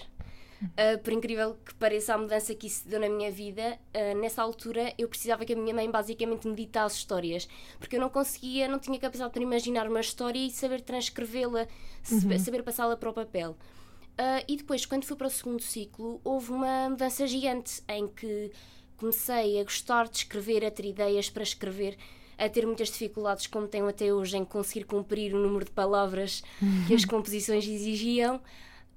Uh, 0.62 0.98
por 1.04 1.14
incrível 1.14 1.56
que 1.64 1.74
pareça 1.76 2.16
a 2.16 2.18
mudança 2.18 2.54
que 2.56 2.66
isso 2.66 2.88
deu 2.88 3.00
na 3.00 3.08
minha 3.08 3.32
vida, 3.32 3.78
uh, 3.94 4.18
nessa 4.20 4.42
altura 4.42 4.92
eu 4.98 5.08
precisava 5.08 5.46
que 5.46 5.54
a 5.54 5.56
minha 5.56 5.74
mãe 5.74 5.90
basicamente 5.90 6.48
me 6.48 6.56
ditasse 6.56 6.98
histórias, 6.98 7.48
porque 7.80 7.96
eu 7.96 8.02
não 8.02 8.10
conseguia, 8.10 8.68
não 8.68 8.80
tinha 8.80 8.98
capacidade 8.98 9.32
para 9.32 9.44
imaginar 9.44 9.88
uma 9.88 10.00
história 10.00 10.40
e 10.40 10.50
saber 10.50 10.82
transcrevê-la, 10.82 11.68
uhum. 12.12 12.40
saber 12.40 12.64
passá-la 12.64 12.98
para 12.98 13.10
o 13.10 13.14
papel. 13.14 13.52
Uh, 13.52 14.42
e 14.48 14.58
depois, 14.58 14.84
quando 14.84 15.06
fui 15.06 15.16
para 15.16 15.28
o 15.28 15.30
segundo 15.30 15.62
ciclo, 15.62 16.20
houve 16.24 16.52
uma 16.52 16.90
mudança 16.90 17.28
gigante 17.28 17.84
em 17.88 18.08
que 18.08 18.52
comecei 18.98 19.60
a 19.60 19.64
gostar 19.64 20.08
de 20.08 20.18
escrever, 20.18 20.66
a 20.66 20.72
ter 20.72 20.86
ideias 20.86 21.30
para 21.30 21.44
escrever, 21.44 21.98
a 22.38 22.50
ter 22.50 22.66
muitas 22.66 22.90
dificuldades, 22.90 23.48
como 23.48 23.68
tenho 23.68 23.88
até 23.88 24.14
hoje, 24.14 24.38
em 24.38 24.46
conseguir 24.46 24.86
cumprir 24.86 25.34
o 25.34 25.40
número 25.40 25.66
de 25.66 25.72
palavras 25.72 26.44
que 26.88 26.94
as 26.94 27.04
composições 27.06 27.68
exigiam. 27.68 28.42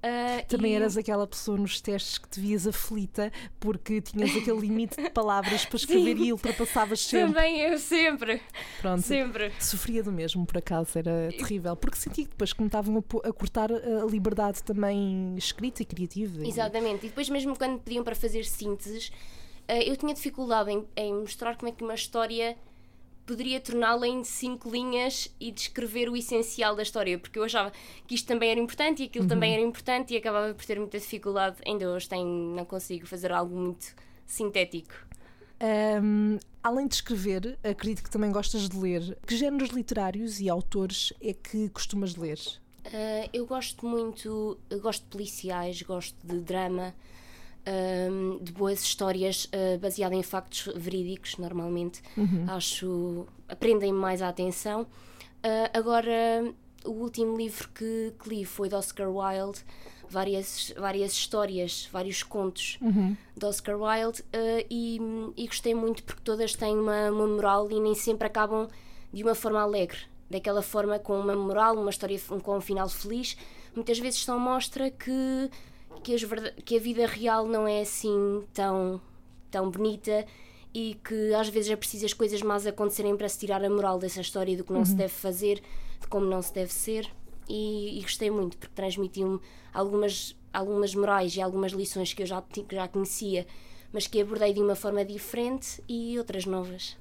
Uh, 0.01 0.43
Também 0.47 0.71
e... 0.71 0.75
eras 0.75 0.97
aquela 0.97 1.27
pessoa 1.27 1.55
nos 1.59 1.79
testes 1.79 2.17
que 2.17 2.27
te 2.27 2.39
vias 2.39 2.65
aflita 2.65 3.31
porque 3.59 4.01
tinhas 4.01 4.35
aquele 4.35 4.59
limite 4.59 4.99
de 4.99 5.11
palavras 5.11 5.63
para 5.63 5.77
escrever 5.77 6.17
Sim. 6.17 6.23
e 6.23 6.33
ultrapassavas 6.33 7.01
sempre. 7.01 7.35
Também 7.35 7.59
eu 7.59 7.77
sempre. 7.77 8.41
Pronto. 8.81 9.03
Sempre. 9.03 9.51
Sofria 9.59 10.01
do 10.01 10.11
mesmo, 10.11 10.43
por 10.43 10.57
acaso, 10.57 10.97
era 10.97 11.31
terrível. 11.37 11.75
Porque 11.75 11.97
sentia 11.97 12.23
que 12.23 12.31
depois 12.31 12.51
que 12.51 12.61
me 12.61 12.67
estavam 12.67 12.97
a, 12.97 13.29
a, 13.29 13.31
cortar 13.31 13.71
a 13.71 14.05
liberdade 14.09 14.63
também 14.63 15.35
escrita 15.37 15.83
e 15.83 15.85
criativa. 15.85 16.47
Exatamente. 16.47 17.05
E 17.05 17.09
depois, 17.09 17.29
mesmo 17.29 17.55
quando 17.55 17.79
pediam 17.79 18.03
para 18.03 18.15
fazer 18.15 18.43
sínteses, 18.43 19.11
eu 19.77 19.95
tinha 19.95 20.13
dificuldade 20.13 20.71
em, 20.71 20.85
em 20.95 21.13
mostrar 21.13 21.55
como 21.55 21.69
é 21.69 21.71
que 21.71 21.83
uma 21.83 21.95
história 21.95 22.57
poderia 23.25 23.59
torná-la 23.61 24.07
em 24.07 24.23
cinco 24.23 24.69
linhas 24.69 25.33
e 25.39 25.51
descrever 25.51 26.09
o 26.09 26.17
essencial 26.17 26.75
da 26.75 26.83
história, 26.83 27.17
porque 27.17 27.39
eu 27.39 27.43
achava 27.43 27.71
que 28.07 28.15
isto 28.15 28.27
também 28.27 28.51
era 28.51 28.59
importante 28.59 29.03
e 29.03 29.05
aquilo 29.05 29.23
uhum. 29.23 29.29
também 29.29 29.53
era 29.53 29.61
importante 29.61 30.13
e 30.13 30.17
acabava 30.17 30.53
por 30.53 30.65
ter 30.65 30.79
muita 30.79 30.99
dificuldade. 30.99 31.57
Ainda 31.65 31.89
hoje 31.89 32.09
tenho, 32.09 32.25
não 32.55 32.65
consigo 32.65 33.05
fazer 33.07 33.31
algo 33.31 33.55
muito 33.55 33.95
sintético. 34.25 34.93
Um, 36.03 36.39
além 36.63 36.87
de 36.87 36.95
escrever, 36.95 37.57
acredito 37.63 38.03
que 38.03 38.09
também 38.09 38.31
gostas 38.31 38.67
de 38.67 38.77
ler. 38.77 39.17
Que 39.25 39.37
géneros 39.37 39.69
literários 39.69 40.39
e 40.39 40.49
autores 40.49 41.13
é 41.21 41.33
que 41.33 41.69
costumas 41.69 42.15
ler? 42.15 42.39
Uh, 42.87 43.29
eu 43.31 43.45
gosto 43.45 43.85
muito, 43.85 44.57
eu 44.69 44.81
gosto 44.81 45.03
de 45.03 45.09
policiais, 45.09 45.81
gosto 45.83 46.15
de 46.25 46.39
drama, 46.41 46.95
um, 47.67 48.39
de 48.41 48.51
boas 48.51 48.81
histórias 48.81 49.45
uh, 49.45 49.77
baseadas 49.79 50.17
em 50.17 50.23
factos 50.23 50.73
verídicos, 50.75 51.37
normalmente. 51.37 52.01
Uhum. 52.17 52.45
Acho. 52.47 53.27
aprendem 53.47 53.93
mais 53.93 54.21
a 54.21 54.29
atenção. 54.29 54.83
Uh, 54.83 55.69
agora, 55.73 56.53
o 56.85 56.91
último 56.91 57.37
livro 57.37 57.69
que, 57.69 58.13
que, 58.21 58.29
li 58.29 58.45
foi 58.45 58.69
de 58.69 58.75
Oscar 58.75 59.09
Wilde, 59.09 59.59
várias, 60.09 60.73
várias 60.77 61.13
histórias, 61.13 61.87
vários 61.91 62.23
contos 62.23 62.77
uhum. 62.81 63.15
de 63.35 63.45
Oscar 63.45 63.75
Wilde, 63.79 64.21
uh, 64.21 64.65
e, 64.69 64.99
e, 65.37 65.47
gostei 65.47 65.73
muito 65.73 66.03
porque 66.03 66.21
todas 66.23 66.55
têm 66.55 66.77
uma, 66.77 67.09
uma 67.11 67.27
moral 67.27 67.69
e 67.71 67.79
nem 67.79 67.95
sempre 67.95 68.27
acabam 68.27 68.67
de 69.11 69.23
uma 69.23 69.35
forma 69.35 69.61
alegre. 69.61 69.99
Daquela 70.29 70.61
forma, 70.61 70.97
com 70.97 71.19
uma 71.19 71.35
moral, 71.35 71.75
uma 71.75 71.89
história 71.89 72.17
com 72.41 72.57
um 72.57 72.61
final 72.61 72.87
feliz, 72.87 73.35
muitas 73.75 73.99
vezes 73.99 74.23
só 74.23 74.39
mostra 74.39 74.89
que 74.89 75.49
que, 76.03 76.13
as, 76.13 76.21
que 76.65 76.77
a 76.77 76.79
vida 76.79 77.05
real 77.05 77.47
não 77.47 77.67
é 77.67 77.81
assim 77.81 78.43
tão, 78.53 79.01
tão 79.49 79.69
bonita 79.69 80.25
e 80.73 80.97
que 81.03 81.33
às 81.33 81.49
vezes 81.49 81.71
é 81.71 81.75
preciso 81.75 82.05
as 82.05 82.13
coisas 82.13 82.41
más 82.41 82.65
acontecerem 82.65 83.15
para 83.15 83.27
se 83.27 83.39
tirar 83.39 83.63
a 83.63 83.69
moral 83.69 83.99
dessa 83.99 84.21
história 84.21 84.55
do 84.55 84.63
que 84.63 84.71
não 84.71 84.79
uhum. 84.79 84.85
se 84.85 84.95
deve 84.95 85.13
fazer, 85.13 85.61
de 85.99 86.07
como 86.07 86.25
não 86.25 86.41
se 86.41 86.53
deve 86.53 86.71
ser. 86.71 87.09
E, 87.49 87.99
e 87.99 88.01
gostei 88.01 88.31
muito 88.31 88.57
porque 88.57 88.73
transmitiu-me 88.73 89.39
algumas, 89.73 90.35
algumas 90.53 90.95
morais 90.95 91.35
e 91.35 91.41
algumas 91.41 91.73
lições 91.73 92.13
que 92.13 92.23
eu 92.23 92.25
já, 92.25 92.41
que 92.41 92.65
já 92.71 92.87
conhecia, 92.87 93.45
mas 93.91 94.07
que 94.07 94.21
abordei 94.21 94.53
de 94.53 94.61
uma 94.61 94.75
forma 94.75 95.03
diferente 95.03 95.83
e 95.87 96.17
outras 96.17 96.45
novas. 96.45 96.97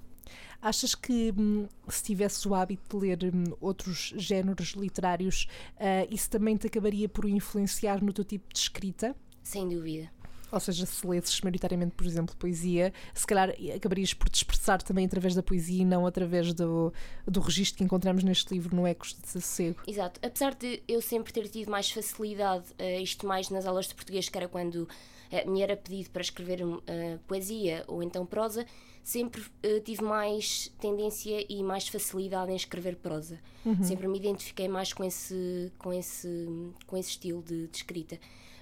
Achas 0.62 0.94
que 0.94 1.32
hum, 1.36 1.66
se 1.88 2.02
tivesse 2.02 2.46
o 2.46 2.54
hábito 2.54 2.98
de 2.98 3.06
ler 3.06 3.34
hum, 3.34 3.44
outros 3.60 4.12
géneros 4.16 4.70
literários, 4.70 5.46
uh, 5.76 6.12
isso 6.14 6.28
também 6.28 6.56
te 6.56 6.66
acabaria 6.66 7.08
por 7.08 7.24
influenciar 7.26 8.02
no 8.02 8.12
teu 8.12 8.24
tipo 8.24 8.52
de 8.52 8.58
escrita? 8.58 9.16
Sem 9.42 9.68
dúvida. 9.68 10.10
Ou 10.52 10.58
seja, 10.58 10.84
se 10.84 11.06
lesses 11.06 11.40
maioritariamente, 11.40 11.94
por 11.94 12.04
exemplo, 12.04 12.36
poesia, 12.36 12.92
se 13.14 13.26
calhar 13.26 13.54
acabarias 13.74 14.12
por 14.12 14.28
te 14.28 14.36
expressar 14.36 14.82
também 14.82 15.06
através 15.06 15.34
da 15.34 15.42
poesia 15.42 15.82
e 15.82 15.84
não 15.84 16.06
através 16.06 16.52
do, 16.52 16.92
do 17.26 17.40
registro 17.40 17.78
que 17.78 17.84
encontramos 17.84 18.24
neste 18.24 18.52
livro 18.52 18.74
no 18.74 18.86
Ecos 18.86 19.14
de 19.14 19.28
Sossego. 19.28 19.80
Exato. 19.86 20.20
Apesar 20.24 20.54
de 20.54 20.82
eu 20.88 21.00
sempre 21.00 21.32
ter 21.32 21.48
tido 21.48 21.70
mais 21.70 21.90
facilidade, 21.90 22.64
uh, 22.72 23.00
isto 23.00 23.26
mais 23.26 23.48
nas 23.48 23.64
aulas 23.64 23.86
de 23.86 23.94
português, 23.94 24.28
que 24.28 24.36
era 24.36 24.48
quando 24.48 24.82
uh, 24.84 25.50
me 25.50 25.62
era 25.62 25.76
pedido 25.76 26.10
para 26.10 26.22
escrever 26.22 26.64
uh, 26.64 26.80
poesia 27.28 27.84
ou 27.86 28.02
então 28.02 28.26
prosa, 28.26 28.66
sempre 29.02 29.40
uh, 29.40 29.80
tive 29.84 30.02
mais 30.02 30.72
tendência 30.80 31.44
e 31.48 31.62
mais 31.62 31.88
facilidade 31.88 32.52
em 32.52 32.56
escrever 32.56 32.96
prosa. 32.96 33.38
Uhum. 33.64 33.82
Sempre 33.82 34.08
me 34.08 34.18
identifiquei 34.18 34.68
mais 34.68 34.92
com 34.92 35.04
esse, 35.04 35.72
com 35.78 35.92
esse, 35.92 36.46
com 36.86 36.96
esse 36.96 37.10
estilo 37.10 37.42
de, 37.42 37.66
de 37.66 37.76
escrita. 37.76 38.18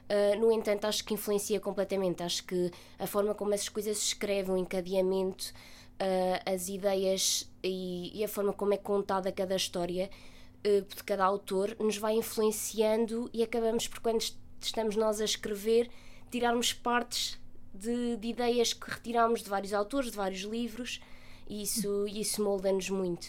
Uh, 0.08 0.40
no 0.40 0.50
entanto, 0.50 0.86
acho 0.86 1.04
que 1.04 1.12
influencia 1.14 1.60
completamente. 1.60 2.22
Acho 2.22 2.44
que 2.44 2.70
a 2.98 3.06
forma 3.06 3.34
como 3.34 3.52
essas 3.52 3.68
coisas 3.68 3.98
se 3.98 4.06
escrevem, 4.06 4.54
o 4.54 4.56
encadeamento, 4.56 5.52
uh, 6.00 6.50
as 6.50 6.68
ideias 6.68 7.50
e, 7.62 8.18
e, 8.18 8.24
a 8.24 8.28
forma 8.28 8.52
como 8.52 8.72
é 8.72 8.78
contada 8.78 9.30
cada 9.30 9.54
história 9.54 10.08
uh, 10.66 10.82
de 10.82 11.04
cada 11.04 11.24
autor 11.24 11.76
nos 11.78 11.98
vai 11.98 12.14
influenciando 12.14 13.28
e 13.34 13.42
acabamos 13.42 13.86
por, 13.86 14.00
quando 14.00 14.22
estamos 14.60 14.96
nós 14.96 15.20
a 15.20 15.24
escrever, 15.24 15.90
tirarmos 16.30 16.72
partes 16.72 17.38
de, 17.78 18.16
de 18.16 18.28
ideias 18.28 18.72
que 18.72 18.90
retiramos 18.90 19.42
de 19.42 19.48
vários 19.48 19.72
autores, 19.72 20.10
de 20.10 20.16
vários 20.16 20.42
livros, 20.42 21.00
e 21.48 21.62
isso, 21.62 22.06
isso 22.08 22.42
molda-nos 22.42 22.90
muito. 22.90 23.26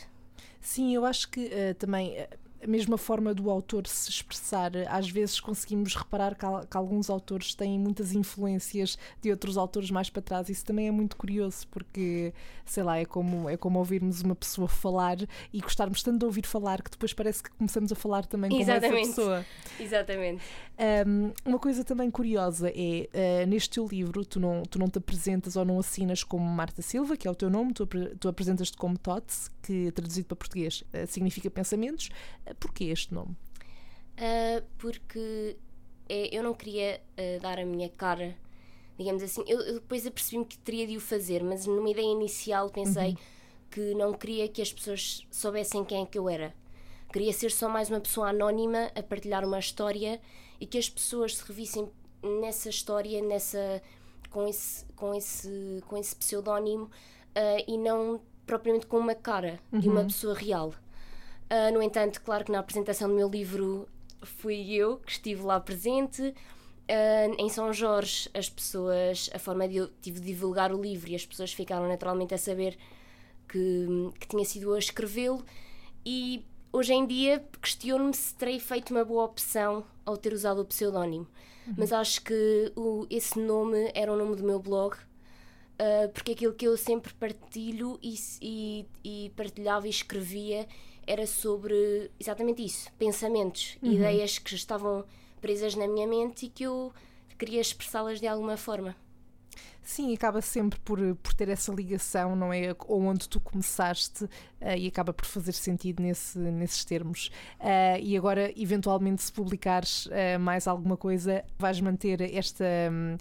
Sim, 0.60 0.94
eu 0.94 1.06
acho 1.06 1.30
que 1.30 1.46
uh, 1.46 1.74
também 1.76 2.16
a 2.62 2.68
mesma 2.68 2.98
forma 2.98 3.34
do 3.34 3.50
autor 3.50 3.88
se 3.88 4.10
expressar, 4.10 4.72
às 4.90 5.10
vezes 5.10 5.40
conseguimos 5.40 5.96
reparar 5.96 6.36
que, 6.36 6.46
que, 6.70 6.78
alguns 6.78 7.10
autores 7.10 7.54
têm 7.56 7.80
muitas 7.80 8.14
influências 8.14 8.98
de 9.22 9.32
outros 9.32 9.58
autores 9.58 9.90
mais 9.90 10.10
para 10.10 10.22
trás. 10.22 10.50
Isso 10.50 10.66
também 10.66 10.88
é 10.88 10.92
muito 10.92 11.16
curioso, 11.16 11.68
porque, 11.70 12.34
sei 12.66 12.84
lá, 12.84 12.98
é 12.98 13.06
como, 13.06 13.50
é 13.50 13.56
como 13.56 13.80
ouvirmos 13.80 14.22
uma 14.22 14.36
pessoa 14.36 14.68
falar 14.68 15.18
e 15.54 15.60
gostarmos 15.62 16.04
tanto 16.04 16.20
de 16.20 16.26
ouvir 16.26 16.46
falar 16.46 16.82
que 16.82 16.92
depois 16.92 17.14
parece 17.14 17.44
que 17.44 17.50
começamos 17.52 17.92
a 17.92 17.96
falar 17.96 18.26
também 18.26 18.52
com 18.52 18.62
essa 18.62 18.80
pessoa. 18.80 19.46
Exatamente. 19.80 20.44
Um, 21.08 21.32
uma 21.46 21.60
coisa 21.60 21.84
também 21.84 22.10
curiosa 22.10 22.70
é, 22.70 23.44
uh, 23.44 23.48
neste 23.48 23.72
teu 23.72 23.86
livro, 23.86 24.24
tu 24.24 24.40
não, 24.40 24.64
tu 24.64 24.80
não 24.80 24.88
te 24.88 24.98
apresentas 24.98 25.56
ou 25.56 25.66
não 25.66 25.80
assinas 25.80 26.24
como 26.24 26.46
Marta 26.46 26.82
Silva, 26.82 27.18
que 27.18 27.28
é 27.28 27.32
o 27.32 27.36
teu 27.36 27.50
nome, 27.50 27.74
tu, 27.74 27.86
tu 27.86 28.28
apresentas-te 28.30 28.78
como 28.78 28.98
Tots, 28.98 29.52
que 29.62 29.92
traduzido 29.92 30.28
para 30.28 30.38
português 30.38 30.84
uh, 30.94 31.06
significa 31.08 31.50
pensamentos. 31.50 32.10
Porquê 32.60 32.86
este 32.86 33.14
nome? 33.14 33.36
Uh, 34.18 34.64
porque 34.78 35.58
é, 36.08 36.36
eu 36.36 36.44
não 36.44 36.54
queria 36.54 37.02
uh, 37.18 37.40
dar 37.42 37.60
a 37.60 37.66
minha 37.66 37.90
cara, 37.90 38.36
digamos 38.98 39.24
assim. 39.24 39.44
Eu, 39.48 39.60
eu 39.62 39.74
depois 39.76 40.06
apercebi-me 40.06 40.46
que 40.46 40.58
teria 40.58 40.88
de 40.88 40.98
o 40.98 41.02
fazer, 41.02 41.44
mas 41.44 41.66
numa 41.66 41.90
ideia 41.90 42.12
inicial 42.12 42.70
pensei 42.70 43.12
uhum. 43.12 43.18
que 43.70 43.94
não 43.94 44.14
queria 44.14 44.48
que 44.48 44.62
as 44.62 44.74
pessoas 44.74 45.26
soubessem 45.32 45.86
quem 45.86 46.04
é 46.04 46.06
que 46.06 46.18
eu 46.18 46.28
era. 46.28 46.54
Queria 47.12 47.34
ser 47.34 47.52
só 47.52 47.68
mais 47.68 47.90
uma 47.90 48.00
pessoa 48.00 48.30
anónima 48.30 48.92
a 48.96 49.02
partilhar 49.02 49.44
uma 49.44 49.58
história 49.58 50.22
e 50.60 50.66
que 50.66 50.78
as 50.78 50.90
pessoas 50.90 51.38
se 51.38 51.44
revissem 51.48 51.90
nessa 52.42 52.70
história, 52.70 53.22
nessa 53.22 53.82
com 54.30 54.48
esse 54.48 54.86
com 54.96 55.16
esse 55.16 55.82
com 55.88 55.98
esse 55.98 56.16
pseudónimo 56.16 56.86
uh, 56.86 57.64
e 57.68 57.78
não 57.78 58.22
propriamente 58.46 58.86
com 58.86 58.98
uma 58.98 59.16
cara 59.16 59.60
uhum. 59.72 59.80
de 59.80 59.90
uma 59.90 60.02
uhum. 60.02 60.08
pessoa 60.08 60.36
real. 60.36 60.74
Uh, 61.50 61.74
no 61.74 61.82
entanto, 61.82 62.22
claro 62.22 62.46
que 62.46 62.52
na 62.52 62.60
apresentação 62.60 63.10
do 63.10 63.16
meu 63.16 63.28
livro 63.28 63.88
fui 64.22 64.72
eu 64.74 64.98
que 64.98 65.12
estive 65.12 65.42
lá 65.42 65.60
presente. 65.60 66.22
Uh, 66.22 67.36
em 67.38 67.50
São 67.50 67.74
Jorge, 67.74 68.30
as 68.34 68.50
pessoas, 68.50 69.30
a 69.34 69.40
forma 69.40 69.68
de 69.68 69.78
eu 69.78 69.90
tive 70.02 70.20
de 70.20 70.28
divulgar 70.28 70.72
o 70.72 70.82
livro 70.82 71.10
e 71.10 71.16
as 71.16 71.26
pessoas 71.26 71.54
ficaram 71.54 71.88
naturalmente 71.88 72.34
a 72.34 72.38
saber 72.38 72.78
que, 73.48 74.12
que 74.20 74.28
tinha 74.28 74.46
sido 74.46 74.70
eu 74.70 74.76
a 74.76 74.80
escrevê-lo. 74.80 75.44
E 76.06 76.46
hoje 76.72 76.94
em 76.94 77.06
dia 77.06 77.44
questiono-me 77.62 78.14
se 78.14 78.34
terei 78.36 78.60
feito 78.60 78.92
uma 78.92 79.04
boa 79.04 79.26
opção 79.26 79.84
ao 80.06 80.18
ter 80.18 80.34
usado 80.34 80.62
o 80.62 80.66
pseudónimo. 80.66 81.28
Uhum. 81.68 81.76
Mas 81.78 81.92
acho 81.92 82.22
que 82.24 82.72
o, 82.76 83.08
esse 83.10 83.40
nome 83.40 83.92
era 83.94 84.12
o 84.12 84.16
nome 84.16 84.36
do 84.36 84.44
meu 84.44 84.60
blog, 84.60 84.96
uh, 84.96 86.10
porque 86.14 86.32
aquilo 86.34 86.54
que 86.54 86.68
eu 86.68 86.78
sempre 86.78 87.14
partilho 87.14 88.00
e, 88.02 88.16
e, 88.42 88.86
e 89.04 89.32
partilhava 89.36 89.88
e 89.88 89.90
escrevia 89.90 90.68
era 91.10 91.26
sobre 91.26 92.12
exatamente 92.20 92.64
isso: 92.64 92.92
pensamentos, 92.98 93.78
uhum. 93.82 93.94
ideias 93.94 94.38
que 94.38 94.54
estavam 94.54 95.04
presas 95.42 95.74
na 95.74 95.88
minha 95.88 96.08
mente 96.08 96.46
e 96.46 96.50
que 96.50 96.64
eu 96.64 96.94
queria 97.38 97.60
expressá-las 97.60 98.20
de 98.20 98.28
alguma 98.28 98.56
forma. 98.56 98.96
Sim, 99.82 100.14
acaba 100.14 100.40
sempre 100.40 100.80
por, 100.82 101.00
por 101.16 101.34
ter 101.34 101.50
essa 101.50 101.74
ligação, 101.74 102.36
não 102.36 102.54
é? 102.54 102.76
Onde 102.88 103.28
tu 103.28 103.40
começaste 103.40 104.26
uh, 104.26 104.30
e 104.78 104.86
acaba 104.86 105.12
por 105.12 105.26
fazer 105.26 105.54
sentido 105.54 106.04
nesse, 106.04 106.38
nesses 106.38 106.86
termos. 106.86 107.32
Uh, 107.60 107.98
e 108.00 108.16
agora, 108.16 108.54
eventualmente, 108.56 109.24
se 109.24 109.32
publicares 109.32 110.06
uh, 110.06 110.40
mais 110.40 110.68
alguma 110.68 110.96
coisa, 110.96 111.44
vais 111.58 111.82
manter 111.82 112.22
esta, 112.22 112.66
um, 112.92 113.18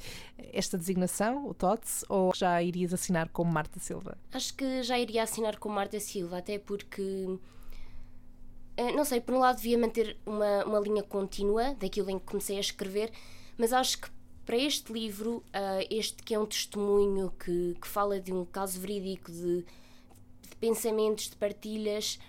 esta 0.52 0.76
designação, 0.76 1.49
o 1.49 1.54
TOTS, 1.54 2.04
ou 2.07 2.35
já 2.35 2.62
irias 2.62 2.92
assinar 2.92 3.30
como 3.30 3.50
Marta 3.50 3.80
Silva? 3.80 4.18
Acho 4.30 4.52
que 4.52 4.83
já 4.83 4.99
iria 4.99 5.23
assinar 5.23 5.59
como 5.59 5.75
Marta 5.75 5.99
Silva, 5.99 6.37
até 6.37 6.59
porque 6.59 7.38
eh, 8.79 8.93
não 8.93 9.05
sei, 9.05 9.21
por 9.21 9.35
um 9.35 9.41
lado 9.41 9.57
devia 9.57 9.77
manter 9.77 10.17
uma, 10.25 10.65
uma 10.65 10.79
linha 10.79 11.03
contínua 11.03 11.75
daquilo 11.75 12.11
em 12.11 12.19
que 12.19 12.25
comecei 12.25 12.59
a 12.59 12.61
escrever, 12.61 13.11
mas 13.59 13.73
acho 13.73 14.01
que 14.01 14.09
para 14.47 14.57
este 14.57 14.93
livro, 14.93 15.39
uh, 15.49 15.85
este 15.91 16.23
que 16.23 16.33
é 16.33 16.39
um 16.39 16.47
testemunho 16.47 17.33
que, 17.45 17.77
que 17.79 17.89
fala 17.89 18.21
de 18.21 18.33
um 18.33 18.45
caso 18.45 18.79
verídico 18.79 19.33
de, 19.33 19.63
de 19.63 20.57
pensamentos, 20.61 21.29
de 21.29 21.35
partilhas, 21.35 22.21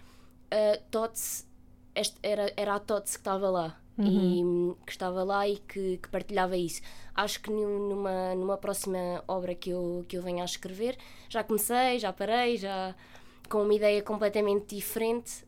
uh, 0.51 0.81
Tots, 0.89 1.45
este, 1.93 2.17
era, 2.23 2.51
era 2.57 2.75
a 2.75 2.79
Tots 2.79 3.11
que 3.11 3.19
estava 3.19 3.49
lá. 3.49 3.79
Uhum. 3.95 4.75
E 4.81 4.85
que 4.85 4.91
estava 4.91 5.23
lá 5.23 5.47
e 5.47 5.57
que, 5.57 5.97
que, 5.97 6.09
partilhava 6.09 6.57
isso. 6.57 6.81
Acho 7.13 7.41
que 7.41 7.51
numa, 7.51 8.33
numa 8.33 8.57
próxima 8.57 9.23
obra 9.27 9.53
que 9.53 9.69
eu, 9.69 10.03
que 10.07 10.17
eu 10.17 10.23
venha 10.23 10.41
a 10.41 10.45
escrever, 10.45 10.97
já 11.29 11.43
comecei, 11.43 11.99
já 11.99 12.11
parei, 12.11 12.57
já 12.57 12.95
com 13.49 13.63
uma 13.63 13.73
ideia 13.73 14.01
completamente 14.01 14.75
diferente, 14.75 15.45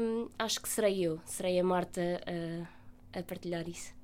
hum, 0.00 0.28
acho 0.38 0.60
que 0.60 0.68
serei 0.68 1.02
eu, 1.02 1.20
serei 1.24 1.58
a 1.58 1.64
Marta 1.64 2.20
a, 2.26 3.20
a 3.20 3.22
partilhar 3.22 3.68
isso. 3.68 3.94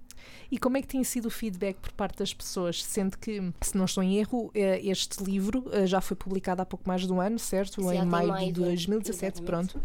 E 0.51 0.59
como 0.59 0.77
é 0.77 0.83
que 0.83 0.89
tem 0.89 1.03
sido 1.03 1.27
o 1.27 1.31
feedback 1.31 1.77
por 1.77 1.93
parte 1.93 2.19
das 2.19 2.35
pessoas? 2.35 2.85
Sendo 2.85 3.19
que, 3.19 3.41
se 3.61 3.77
não 3.77 3.87
estou 3.87 4.03
em 4.03 4.19
erro, 4.19 4.51
eh, 4.55 4.81
este 4.85 5.23
livro 5.25 5.65
eh, 5.73 5.87
já 5.87 6.01
foi 6.01 6.17
publicado 6.17 6.61
há 6.61 6.67
pouco 6.67 6.87
mais 6.87 7.07
de 7.07 7.13
um 7.13 7.21
ano, 7.21 7.39
certo? 7.39 7.81
Sim, 7.83 7.97
em 7.97 8.05
maio, 8.05 8.29
maio 8.29 8.53
de 8.53 8.61
2017, 8.61 9.41
exatamente. 9.41 9.73
pronto. 9.73 9.83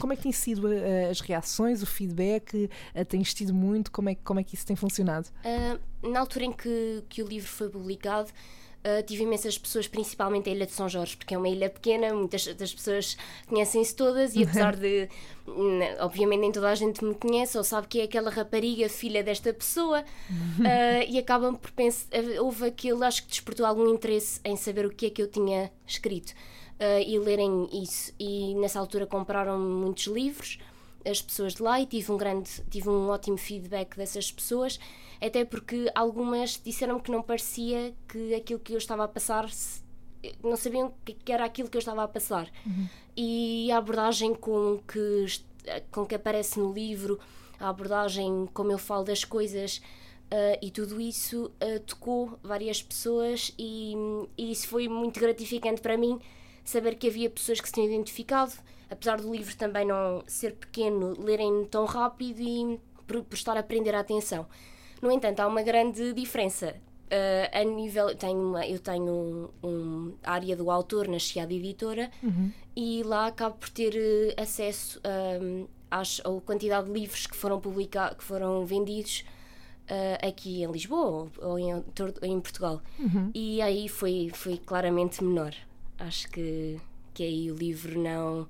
Como 0.00 0.12
é 0.12 0.16
que 0.16 0.22
têm 0.22 0.32
sido 0.32 0.72
eh, 0.72 1.08
as 1.08 1.20
reações, 1.20 1.82
o 1.82 1.86
feedback? 1.86 2.68
Tens 3.08 3.32
tido 3.32 3.54
muito? 3.54 3.90
Como 3.92 4.08
é, 4.08 4.16
como 4.16 4.40
é 4.40 4.42
que 4.42 4.56
isso 4.56 4.66
tem 4.66 4.74
funcionado? 4.74 5.28
Uh, 5.44 6.10
na 6.10 6.20
altura 6.20 6.44
em 6.46 6.52
que, 6.52 7.04
que 7.08 7.22
o 7.22 7.26
livro 7.26 7.48
foi 7.48 7.68
publicado, 7.68 8.30
Uh, 8.86 9.02
tive 9.02 9.24
imensas 9.24 9.58
pessoas, 9.58 9.88
principalmente 9.88 10.48
a 10.48 10.52
Ilha 10.52 10.64
de 10.64 10.70
São 10.70 10.88
Jorge, 10.88 11.16
porque 11.16 11.34
é 11.34 11.38
uma 11.38 11.48
ilha 11.48 11.68
pequena, 11.68 12.14
muitas 12.14 12.46
das 12.54 12.72
pessoas 12.72 13.16
conhecem-se 13.48 13.96
todas 13.96 14.36
e 14.36 14.44
apesar 14.46 14.76
de, 14.76 15.08
obviamente, 15.98 16.40
nem 16.42 16.52
toda 16.52 16.70
a 16.70 16.74
gente 16.76 17.04
me 17.04 17.14
conhece 17.14 17.58
ou 17.58 17.64
sabe 17.64 17.88
que 17.88 18.00
é 18.00 18.04
aquela 18.04 18.30
rapariga, 18.30 18.88
filha 18.88 19.24
desta 19.24 19.52
pessoa, 19.52 20.02
uh, 20.02 21.02
e 21.10 21.18
acabam 21.18 21.56
por 21.56 21.72
pensar, 21.72 22.06
houve 22.40 22.66
aquilo, 22.66 23.02
acho 23.02 23.24
que 23.24 23.28
despertou 23.30 23.66
algum 23.66 23.92
interesse 23.92 24.40
em 24.44 24.54
saber 24.54 24.86
o 24.86 24.90
que 24.90 25.06
é 25.06 25.10
que 25.10 25.20
eu 25.20 25.26
tinha 25.26 25.72
escrito 25.84 26.30
uh, 26.30 27.02
e 27.04 27.18
lerem 27.18 27.68
isso. 27.72 28.14
E 28.20 28.54
nessa 28.54 28.78
altura 28.78 29.04
compraram 29.04 29.58
muitos 29.58 30.06
livros 30.06 30.58
as 31.08 31.22
pessoas 31.22 31.54
de 31.54 31.62
lá 31.62 31.80
e 31.80 31.86
tive 31.86 32.10
um 32.10 32.16
grande, 32.16 32.50
tive 32.70 32.88
um 32.88 33.08
ótimo 33.08 33.36
feedback 33.36 33.96
dessas 33.96 34.30
pessoas, 34.30 34.78
até 35.20 35.44
porque 35.44 35.90
algumas 35.94 36.60
disseram 36.62 36.98
que 36.98 37.10
não 37.10 37.22
parecia 37.22 37.94
que 38.08 38.34
aquilo 38.34 38.60
que 38.60 38.72
eu 38.72 38.78
estava 38.78 39.04
a 39.04 39.08
passar 39.08 39.48
não 40.42 40.56
sabiam 40.56 40.92
que 41.04 41.32
era 41.32 41.44
aquilo 41.44 41.68
que 41.68 41.76
eu 41.76 41.80
estava 41.80 42.02
a 42.02 42.08
passar. 42.08 42.50
Uhum. 42.64 42.88
E 43.16 43.70
a 43.70 43.78
abordagem 43.78 44.34
com 44.34 44.80
que, 44.86 45.26
com 45.90 46.04
que 46.04 46.14
aparece 46.14 46.58
no 46.58 46.72
livro, 46.72 47.18
a 47.58 47.68
abordagem 47.68 48.48
como 48.52 48.72
eu 48.72 48.78
falo 48.78 49.04
das 49.04 49.24
coisas 49.24 49.78
uh, 50.26 50.58
e 50.60 50.70
tudo 50.70 51.00
isso 51.00 51.52
uh, 51.62 51.80
tocou 51.80 52.38
várias 52.42 52.82
pessoas 52.82 53.52
e, 53.58 53.94
e 54.36 54.50
isso 54.50 54.68
foi 54.68 54.88
muito 54.88 55.18
gratificante 55.18 55.80
para 55.80 55.96
mim 55.96 56.18
saber 56.64 56.96
que 56.96 57.08
havia 57.08 57.30
pessoas 57.30 57.60
que 57.60 57.68
se 57.68 57.74
tinham 57.74 57.86
identificado 57.86 58.52
apesar 58.90 59.20
do 59.20 59.32
livro 59.32 59.56
também 59.56 59.86
não 59.86 60.22
ser 60.26 60.54
pequeno, 60.54 61.14
lerem 61.18 61.64
tão 61.66 61.84
rápido 61.84 62.40
e 62.40 62.80
por, 63.06 63.22
por 63.24 63.34
estar 63.34 63.56
a 63.56 63.62
prender 63.62 63.94
a 63.94 64.00
atenção. 64.00 64.46
No 65.00 65.10
entanto, 65.10 65.40
há 65.40 65.46
uma 65.46 65.62
grande 65.62 66.12
diferença. 66.12 66.74
Uh, 67.06 67.60
a 67.60 67.62
nível, 67.62 68.08
eu 68.08 68.16
tenho, 68.16 68.40
uma, 68.40 68.66
eu 68.66 68.78
tenho 68.80 69.12
um, 69.62 69.68
um, 69.68 70.14
a 70.24 70.32
área 70.32 70.56
do 70.56 70.70
autor 70.70 71.06
na 71.06 71.20
Chiada 71.20 71.54
Editora 71.54 72.10
uhum. 72.20 72.50
e 72.74 73.04
lá 73.04 73.28
acabo 73.28 73.56
por 73.56 73.68
ter 73.68 73.94
uh, 73.94 74.42
acesso 74.42 74.98
uh, 74.98 75.68
às, 75.88 76.20
à 76.20 76.40
quantidade 76.40 76.88
de 76.88 76.92
livros 76.92 77.28
que 77.28 77.36
foram 77.36 77.60
publicados, 77.60 78.18
que 78.18 78.24
foram 78.24 78.66
vendidos 78.66 79.24
uh, 79.88 80.26
aqui 80.26 80.64
em 80.64 80.70
Lisboa 80.72 81.30
ou 81.40 81.58
em, 81.58 81.70
em 82.22 82.40
Portugal. 82.40 82.82
Uhum. 82.98 83.30
E 83.32 83.62
aí 83.62 83.88
foi, 83.88 84.30
foi 84.34 84.58
claramente 84.58 85.22
menor. 85.22 85.54
Acho 85.98 86.28
que, 86.28 86.80
que 87.14 87.22
aí 87.22 87.52
o 87.52 87.54
livro 87.54 88.00
não 88.00 88.48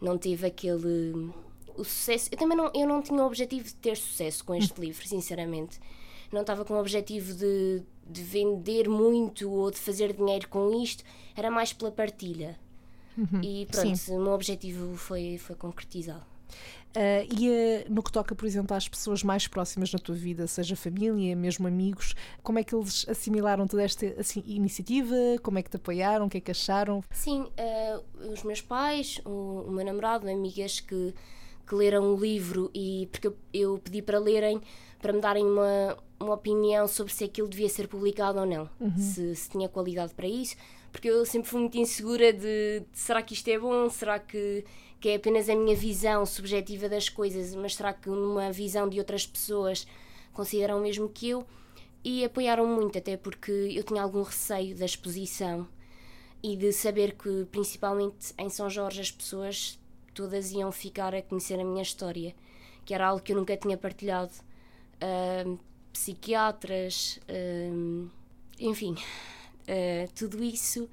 não 0.00 0.18
tive 0.18 0.46
aquele 0.46 1.32
o 1.76 1.84
sucesso. 1.84 2.28
Eu 2.32 2.38
também 2.38 2.56
não, 2.56 2.70
eu 2.74 2.86
não 2.86 3.02
tinha 3.02 3.22
o 3.22 3.26
objetivo 3.26 3.64
de 3.64 3.74
ter 3.74 3.96
sucesso 3.96 4.44
com 4.44 4.54
este 4.54 4.80
livro, 4.80 5.06
sinceramente. 5.06 5.78
Não 6.32 6.40
estava 6.40 6.64
com 6.64 6.74
o 6.74 6.80
objetivo 6.80 7.34
de, 7.34 7.82
de 8.08 8.22
vender 8.22 8.88
muito 8.88 9.50
ou 9.50 9.70
de 9.70 9.78
fazer 9.78 10.12
dinheiro 10.12 10.48
com 10.48 10.82
isto, 10.82 11.04
era 11.36 11.50
mais 11.50 11.72
pela 11.72 11.90
partilha. 11.90 12.58
Uhum, 13.16 13.40
e 13.42 13.66
pronto, 13.66 13.96
sim. 13.96 14.12
o 14.12 14.20
meu 14.20 14.32
objetivo 14.32 14.96
foi, 14.96 15.38
foi 15.38 15.56
concretizado. 15.56 16.35
Uh, 16.96 17.28
e 17.38 17.50
uh, 17.50 17.92
no 17.92 18.02
que 18.02 18.10
toca, 18.10 18.34
por 18.34 18.46
exemplo, 18.46 18.74
às 18.74 18.88
pessoas 18.88 19.22
mais 19.22 19.46
próximas 19.46 19.92
na 19.92 19.98
tua 19.98 20.14
vida, 20.14 20.46
seja 20.46 20.74
família, 20.74 21.36
mesmo 21.36 21.68
amigos, 21.68 22.14
como 22.42 22.58
é 22.58 22.64
que 22.64 22.74
eles 22.74 23.04
assimilaram 23.06 23.66
toda 23.66 23.82
esta 23.82 24.06
assim, 24.18 24.42
iniciativa? 24.46 25.14
Como 25.42 25.58
é 25.58 25.62
que 25.62 25.68
te 25.68 25.76
apoiaram? 25.76 26.24
O 26.24 26.30
que 26.30 26.38
é 26.38 26.40
que 26.40 26.50
acharam? 26.50 27.04
Sim, 27.10 27.42
uh, 27.42 28.32
os 28.32 28.42
meus 28.42 28.62
pais, 28.62 29.20
o, 29.26 29.64
o, 29.68 29.70
meu 29.70 29.84
namorado, 29.84 30.26
amigas 30.26 30.80
que, 30.80 31.12
que 31.66 31.74
leram 31.74 32.14
o 32.14 32.18
livro 32.18 32.70
e 32.74 33.08
porque 33.12 33.26
eu, 33.26 33.36
eu 33.52 33.78
pedi 33.78 34.00
para 34.00 34.18
lerem 34.18 34.60
para 34.98 35.12
me 35.12 35.20
darem 35.20 35.44
uma, 35.44 35.96
uma 36.18 36.34
opinião 36.34 36.88
sobre 36.88 37.12
se 37.12 37.24
aquilo 37.24 37.46
devia 37.46 37.68
ser 37.68 37.86
publicado 37.86 38.40
ou 38.40 38.46
não, 38.46 38.68
Uhum. 38.80 38.96
se, 38.96 39.36
se 39.36 39.50
tinha 39.50 39.68
qualidade 39.68 40.14
para 40.14 40.26
isso, 40.26 40.56
porque 40.92 41.08
eu 41.08 41.24
sempre 41.26 41.48
fui 41.48 41.60
muito 41.60 41.76
insegura 41.78 42.32
de, 42.32 42.80
de 42.80 42.98
será 42.98 43.22
que 43.22 43.34
isto 43.34 43.48
é 43.48 43.58
bom, 43.58 43.88
será 43.90 44.18
que, 44.18 44.64
que 45.00 45.10
é 45.10 45.16
apenas 45.16 45.48
a 45.48 45.54
minha 45.54 45.76
visão 45.76 46.24
subjetiva 46.24 46.88
das 46.88 47.08
coisas, 47.08 47.54
mas 47.54 47.74
será 47.74 47.92
que 47.92 48.08
numa 48.08 48.50
visão 48.52 48.88
de 48.88 48.98
outras 48.98 49.26
pessoas 49.26 49.86
consideram 50.32 50.78
o 50.78 50.82
mesmo 50.82 51.08
que 51.08 51.30
eu? 51.30 51.46
E 52.04 52.24
apoiaram 52.24 52.66
muito, 52.66 52.96
até 52.98 53.16
porque 53.16 53.50
eu 53.50 53.82
tinha 53.82 54.02
algum 54.02 54.22
receio 54.22 54.76
da 54.76 54.84
exposição 54.84 55.68
e 56.42 56.56
de 56.56 56.72
saber 56.72 57.16
que, 57.16 57.46
principalmente 57.50 58.32
em 58.38 58.48
São 58.48 58.70
Jorge, 58.70 59.00
as 59.00 59.10
pessoas 59.10 59.78
todas 60.14 60.52
iam 60.52 60.70
ficar 60.70 61.14
a 61.14 61.22
conhecer 61.22 61.58
a 61.60 61.64
minha 61.64 61.82
história, 61.82 62.34
que 62.84 62.94
era 62.94 63.08
algo 63.08 63.22
que 63.22 63.32
eu 63.32 63.36
nunca 63.36 63.56
tinha 63.56 63.76
partilhado. 63.76 64.32
Ahm, 65.00 65.58
psiquiatras, 65.92 67.18
ahm, 67.28 68.08
enfim, 68.60 68.94
ah, 69.68 70.08
tudo 70.14 70.42
isso 70.42 70.88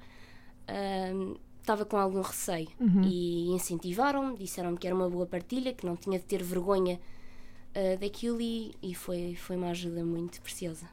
ahm, 0.68 1.34
estava 1.60 1.84
com 1.84 1.96
algum 1.96 2.20
receio 2.20 2.68
e 3.04 3.50
incentivaram-me, 3.50 4.36
disseram-me 4.36 4.76
que 4.76 4.86
era 4.86 4.94
uma 4.94 5.08
boa 5.08 5.26
partilha, 5.26 5.72
que 5.72 5.86
não 5.86 5.96
tinha 5.96 6.18
de 6.18 6.24
ter 6.24 6.42
vergonha 6.42 7.00
ah, 7.74 7.96
daquilo 7.98 8.40
e, 8.40 8.74
e 8.82 8.94
foi, 8.94 9.34
foi 9.34 9.56
uma 9.56 9.70
ajuda 9.70 10.04
muito 10.04 10.40
preciosa. 10.42 10.88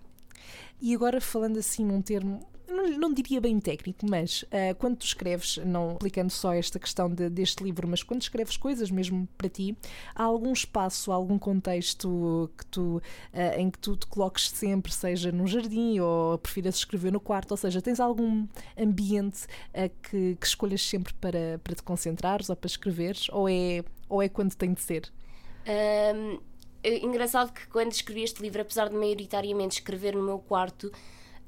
E 0.82 0.96
agora 0.96 1.22
falando 1.22 1.58
assim 1.58 1.86
num 1.86 2.02
termo, 2.02 2.48
não, 2.72 2.90
não 2.98 3.14
diria 3.14 3.40
bem 3.42 3.60
técnico, 3.60 4.06
mas 4.10 4.46
ah, 4.52 4.74
quando 4.76 4.98
tu 4.98 5.06
escreves, 5.06 5.58
não 5.58 5.92
aplicando 5.92 6.30
só 6.30 6.54
esta 6.54 6.80
questão 6.80 7.10
de- 7.14 7.30
deste 7.30 7.64
livro, 7.64 7.88
mas 7.88 8.04
quando 8.04 8.22
escreves 8.22 8.58
coisas 8.58 8.90
mesmo 8.90 9.28
para 9.38 9.50
ti, 9.50 9.76
há 10.16 10.24
algum 10.24 10.52
espaço, 10.54 11.12
algum 11.12 11.38
contexto 11.38 12.50
que 12.58 12.66
tu, 12.68 13.02
ah, 13.34 13.58
em 13.60 13.70
que 13.70 13.80
tu 13.80 13.96
te 13.96 14.08
coloques 14.08 14.50
sempre, 14.50 14.92
seja 14.92 15.32
num 15.32 15.48
jardim 15.48 16.00
ou 16.00 16.38
prefiras 16.38 16.76
escrever 16.76 17.12
no 17.12 17.20
quarto, 17.20 17.52
ou 17.52 17.58
seja, 17.58 17.82
tens 17.82 18.00
algum 18.00 18.48
ambiente 18.78 19.46
ah, 19.74 19.90
que, 20.10 20.36
que 20.40 20.48
escolhas 20.48 20.82
sempre 20.82 21.14
para, 21.16 21.60
para 21.64 21.76
te 21.76 21.84
concentrares 21.84 22.50
ou 22.50 22.56
para 22.56 22.68
escreveres, 22.68 23.28
ou 23.30 23.48
é, 23.50 23.84
ou 24.10 24.22
é 24.22 24.30
quando 24.30 24.56
tem 24.56 24.74
de 24.74 24.82
ser? 24.82 25.12
Ahm, 25.66 26.40
é 26.84 26.98
engraçado 27.06 27.54
que 27.54 27.68
quando 27.68 27.92
escrevi 27.92 28.24
este 28.24 28.42
livro, 28.42 28.62
apesar 28.62 28.90
de 28.90 28.96
maioritariamente 28.96 29.80
escrever 29.80 30.16
no 30.16 30.24
meu 30.24 30.40
quarto, 30.40 30.92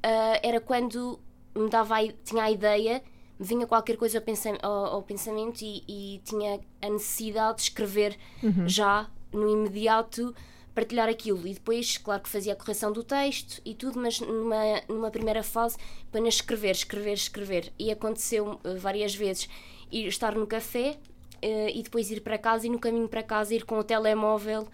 ah, 0.04 0.38
era 0.42 0.60
quando 0.60 1.18
me 1.56 1.68
dava 1.70 1.96
tinha 2.24 2.44
a 2.44 2.50
ideia, 2.50 3.02
me 3.38 3.46
vinha 3.46 3.66
qualquer 3.66 3.96
coisa 3.96 4.18
ao, 4.18 4.24
pensam- 4.24 4.58
ao- 4.62 4.86
ao 4.96 5.02
pensamento 5.02 5.62
e, 5.62 5.82
e 5.88 6.20
tinha 6.24 6.60
a 6.82 6.88
necessidade 6.90 7.56
de 7.56 7.62
escrever 7.62 8.16
já 8.68 9.08
no 9.32 9.48
imediato 9.48 10.34
partilhar 10.74 11.08
aquilo. 11.08 11.46
E 11.46 11.54
depois, 11.54 11.96
claro 11.98 12.22
que 12.22 12.28
fazia 12.28 12.52
a 12.52 12.56
correção 12.56 12.90
do 12.92 13.02
texto 13.04 13.60
e 13.64 13.74
tudo, 13.74 13.98
mas 14.00 14.20
numa, 14.20 14.82
numa 14.88 15.10
primeira 15.10 15.42
fase 15.42 15.76
apenas 16.08 16.34
escrever, 16.34 16.72
escrever, 16.72 17.12
escrever. 17.14 17.72
E 17.78 17.90
aconteceu 17.92 18.60
eh, 18.64 18.74
várias 18.74 19.14
vezes 19.14 19.48
ir 19.90 20.06
estar 20.08 20.34
no 20.34 20.46
café 20.46 20.96
eh, 21.40 21.70
e 21.74 21.82
depois 21.82 22.10
ir 22.10 22.20
para 22.22 22.36
casa 22.38 22.66
e 22.66 22.70
no 22.70 22.78
caminho 22.80 23.08
para 23.08 23.22
casa 23.22 23.54
ir 23.54 23.64
com 23.64 23.78
o 23.78 23.84
telemóvel 23.84 24.66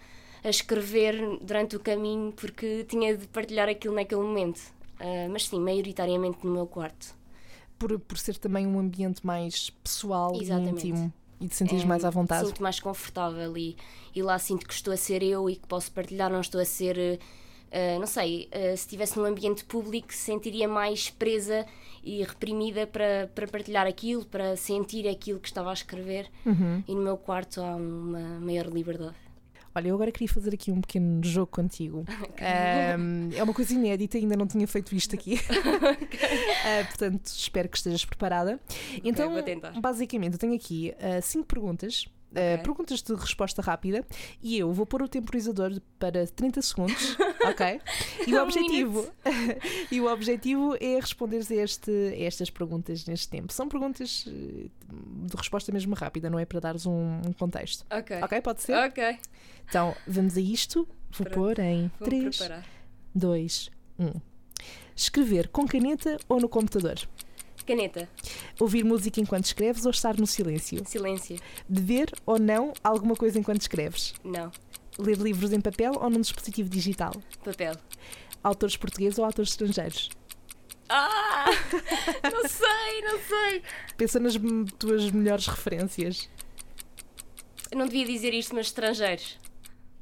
a 0.43 0.49
escrever 0.49 1.37
durante 1.41 1.75
o 1.75 1.79
caminho 1.79 2.31
porque 2.31 2.83
tinha 2.89 3.15
de 3.15 3.27
partilhar 3.27 3.69
aquilo 3.69 3.93
naquele 3.93 4.21
momento. 4.21 4.59
Ah, 5.01 5.27
mas 5.29 5.47
sim, 5.47 5.59
maioritariamente 5.59 6.45
no 6.45 6.51
meu 6.51 6.67
quarto. 6.67 7.15
Por, 7.79 7.99
por 7.99 8.17
ser 8.17 8.37
também 8.37 8.67
um 8.67 8.77
ambiente 8.79 9.25
mais 9.25 9.71
pessoal 9.83 10.39
Exatamente. 10.39 10.85
e 10.85 10.89
íntimo 10.91 11.13
e 11.39 11.47
te 11.47 11.55
sentires 11.55 11.83
É, 11.83 11.87
mais 11.87 12.05
à 12.05 12.11
vontade. 12.11 12.47
Sinto 12.47 12.61
mais 12.61 12.79
confortável 12.79 13.57
e, 13.57 13.75
e 14.15 14.21
lá 14.21 14.37
sinto 14.37 14.67
que 14.67 14.73
estou 14.73 14.93
a 14.93 14.97
ser 14.97 15.23
eu 15.23 15.49
e 15.49 15.55
que 15.55 15.67
posso 15.67 15.91
partilhar, 15.91 16.29
não 16.31 16.41
estou 16.41 16.61
a 16.61 16.65
ser. 16.65 17.19
eh, 17.71 17.97
não 17.97 18.05
sei, 18.05 18.47
eh, 18.51 18.75
se 18.75 18.83
estivesse 18.83 19.17
num 19.17 19.25
ambiente 19.25 19.65
público, 19.65 20.13
sentiria 20.13 20.67
mais 20.67 21.09
presa 21.09 21.65
e 22.03 22.21
reprimida 22.21 22.85
para, 22.85 23.31
para 23.33 23.47
partilhar 23.47 23.87
aquilo, 23.87 24.25
para 24.25 24.55
sentir 24.55 25.07
aquilo 25.07 25.39
que 25.39 25.47
estava 25.47 25.69
a 25.71 25.73
escrever. 25.73 26.29
Uhum. 26.45 26.83
E 26.87 26.93
no 26.93 27.01
meu 27.01 27.17
quarto 27.17 27.61
há 27.61 27.75
uma 27.75 28.39
maior 28.39 28.67
liberdade. 28.67 29.15
Olha, 29.73 29.87
eu 29.87 29.95
agora 29.95 30.11
queria 30.11 30.27
fazer 30.27 30.53
aqui 30.53 30.71
um 30.71 30.81
pequeno 30.81 31.23
jogo 31.23 31.47
contigo. 31.47 32.03
Ahm, 32.41 33.29
é 33.35 33.41
uma 33.41 33.53
coisa 33.53 33.73
inédita, 33.73 34.17
ainda 34.17 34.35
não 34.35 34.45
tinha 34.45 34.67
feito 34.67 34.95
isto 34.95 35.15
aqui. 35.15 35.39
Ah, 36.63 36.85
portanto, 36.85 37.25
espero 37.25 37.67
que 37.67 37.77
estejas 37.77 38.05
preparada. 38.05 38.59
Então, 39.03 39.33
basicamente, 39.81 40.33
eu 40.33 40.39
tenho 40.39 40.53
aqui 40.53 40.93
ah, 40.99 41.19
cinco 41.21 41.45
perguntas. 41.45 42.05
Ah, 42.35 42.53
Ok. 42.55 42.63
perguntas 42.63 43.01
de 43.01 43.13
resposta 43.13 43.61
rápida 43.61 44.05
e 44.41 44.57
eu 44.57 44.71
vou 44.71 44.85
pôr 44.85 45.01
o 45.01 45.07
temporizador 45.07 45.79
para 45.99 46.25
30 46.27 46.61
segundos, 46.61 47.17
ok? 47.45 47.79
E 48.27 48.33
o 48.33 48.41
objetivo, 48.41 49.07
e 49.91 50.01
o 50.01 50.11
objetivo 50.11 50.75
é 50.79 50.95
responderes 50.99 51.51
a, 51.51 51.55
este, 51.55 51.91
a 51.91 52.23
estas 52.23 52.49
perguntas 52.49 53.05
neste 53.05 53.27
tempo. 53.29 53.51
São 53.51 53.67
perguntas 53.67 54.25
eh, 54.27 54.67
de 55.27 55.35
resposta 55.37 55.71
mesmo 55.71 55.93
rápida, 55.95 56.29
não 56.29 56.39
é 56.39 56.45
para 56.45 56.59
dares 56.59 56.85
um, 56.85 57.21
um 57.27 57.33
contexto. 57.33 57.85
Ok. 57.91 58.21
Ok, 58.21 58.41
pode 58.41 58.61
ser? 58.61 58.75
Ok. 58.77 59.17
Então, 59.69 59.95
vamos 60.07 60.37
a 60.37 60.41
isto. 60.41 60.87
Vou 61.11 61.25
Pronto. 61.25 61.33
pôr 61.33 61.59
em 61.59 61.91
Vou 61.99 62.07
3, 62.07 62.37
preparar. 62.37 62.65
2, 63.13 63.69
1. 63.99 64.11
Escrever 64.95 65.47
com 65.49 65.65
caneta 65.65 66.17
ou 66.29 66.39
no 66.39 66.47
computador? 66.47 66.95
Caneta. 67.65 68.09
Ouvir 68.59 68.83
música 68.83 69.19
enquanto 69.19 69.45
escreves 69.45 69.85
ou 69.85 69.91
estar 69.91 70.17
no 70.17 70.27
silêncio? 70.27 70.83
Silêncio. 70.85 71.39
Beber 71.67 72.11
ou 72.25 72.39
não 72.39 72.73
alguma 72.83 73.15
coisa 73.15 73.39
enquanto 73.39 73.61
escreves? 73.61 74.13
Não. 74.23 74.51
Ler 74.97 75.17
livros 75.17 75.53
em 75.53 75.61
papel 75.61 75.93
ou 75.95 76.09
num 76.09 76.21
dispositivo 76.21 76.69
digital? 76.69 77.13
Papel. 77.43 77.75
Autores 78.43 78.75
portugueses 78.75 79.17
ou 79.19 79.25
autores 79.25 79.51
estrangeiros? 79.51 80.09
Ah! 80.89 81.45
não 82.31 82.47
sei, 82.49 83.01
não 83.01 83.19
sei. 83.19 83.63
Pensa 83.95 84.19
nas 84.19 84.33
tuas 84.77 85.09
melhores 85.11 85.47
referências. 85.47 86.29
Eu 87.71 87.77
não 87.77 87.85
devia 87.85 88.05
dizer 88.05 88.33
isto, 88.33 88.53
mas 88.53 88.67
estrangeiros. 88.67 89.39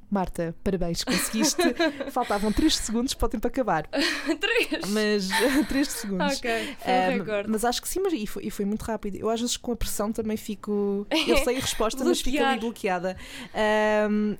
Marta, 0.09 0.55
parabéns, 0.63 1.03
conseguiste. 1.03 1.61
Faltavam 2.11 2.51
3 2.51 2.75
segundos 2.75 3.13
para 3.13 3.25
o 3.27 3.29
tempo 3.29 3.47
acabar. 3.47 3.87
Três. 4.39 4.85
Mas 4.89 5.29
3 5.69 5.87
segundos. 5.87 6.37
Ok, 6.37 6.75
foi 6.79 6.93
um 6.93 7.19
recorde. 7.19 7.49
mas 7.49 7.63
acho 7.63 7.81
que 7.81 7.87
sim, 7.87 7.99
mas 7.99 8.13
e 8.13 8.25
foi, 8.25 8.45
e 8.45 8.49
foi 8.51 8.65
muito 8.65 8.81
rápido. 8.83 9.15
Eu 9.15 9.29
às 9.29 9.39
vezes 9.39 9.55
com 9.55 9.71
a 9.71 9.75
pressão 9.75 10.11
também 10.11 10.35
fico. 10.37 11.05
Eu 11.27 11.37
sei 11.37 11.57
a 11.57 11.59
resposta, 11.59 12.03
mas 12.03 12.21
fico 12.21 12.43
ali 12.43 12.59
bloqueada. 12.59 13.15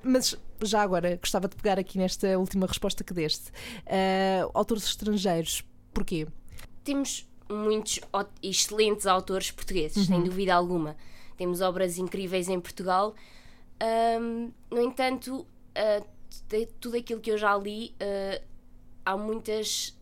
Mas 0.03 0.36
já 0.63 0.82
agora 0.82 1.17
gostava 1.17 1.47
de 1.47 1.55
pegar 1.55 1.77
aqui 1.79 1.97
nesta 1.97 2.38
última 2.39 2.65
resposta 2.65 3.03
que 3.03 3.13
deste. 3.13 3.51
Ah, 3.86 4.49
autores 4.53 4.84
estrangeiros, 4.84 5.63
porquê? 5.93 6.27
Temos 6.84 7.27
muitos 7.49 7.99
excelentes 8.41 9.05
autores 9.05 9.51
portugueses, 9.51 10.08
sem 10.08 10.23
dúvida 10.23 10.53
alguma. 10.53 10.95
Temos 11.38 11.62
obras 11.62 11.97
incríveis 11.97 12.49
em 12.49 12.60
Portugal. 12.60 13.15
Ahm, 13.79 14.51
no 14.69 14.82
entanto, 14.82 15.47
ah, 15.79 16.03
de 16.47 16.65
tudo 16.79 16.97
aquilo 16.97 17.19
que 17.21 17.31
eu 17.31 17.37
já 17.37 17.55
li, 17.57 17.95
ah, 17.99 18.41
há 19.05 19.17
muitas, 19.17 19.97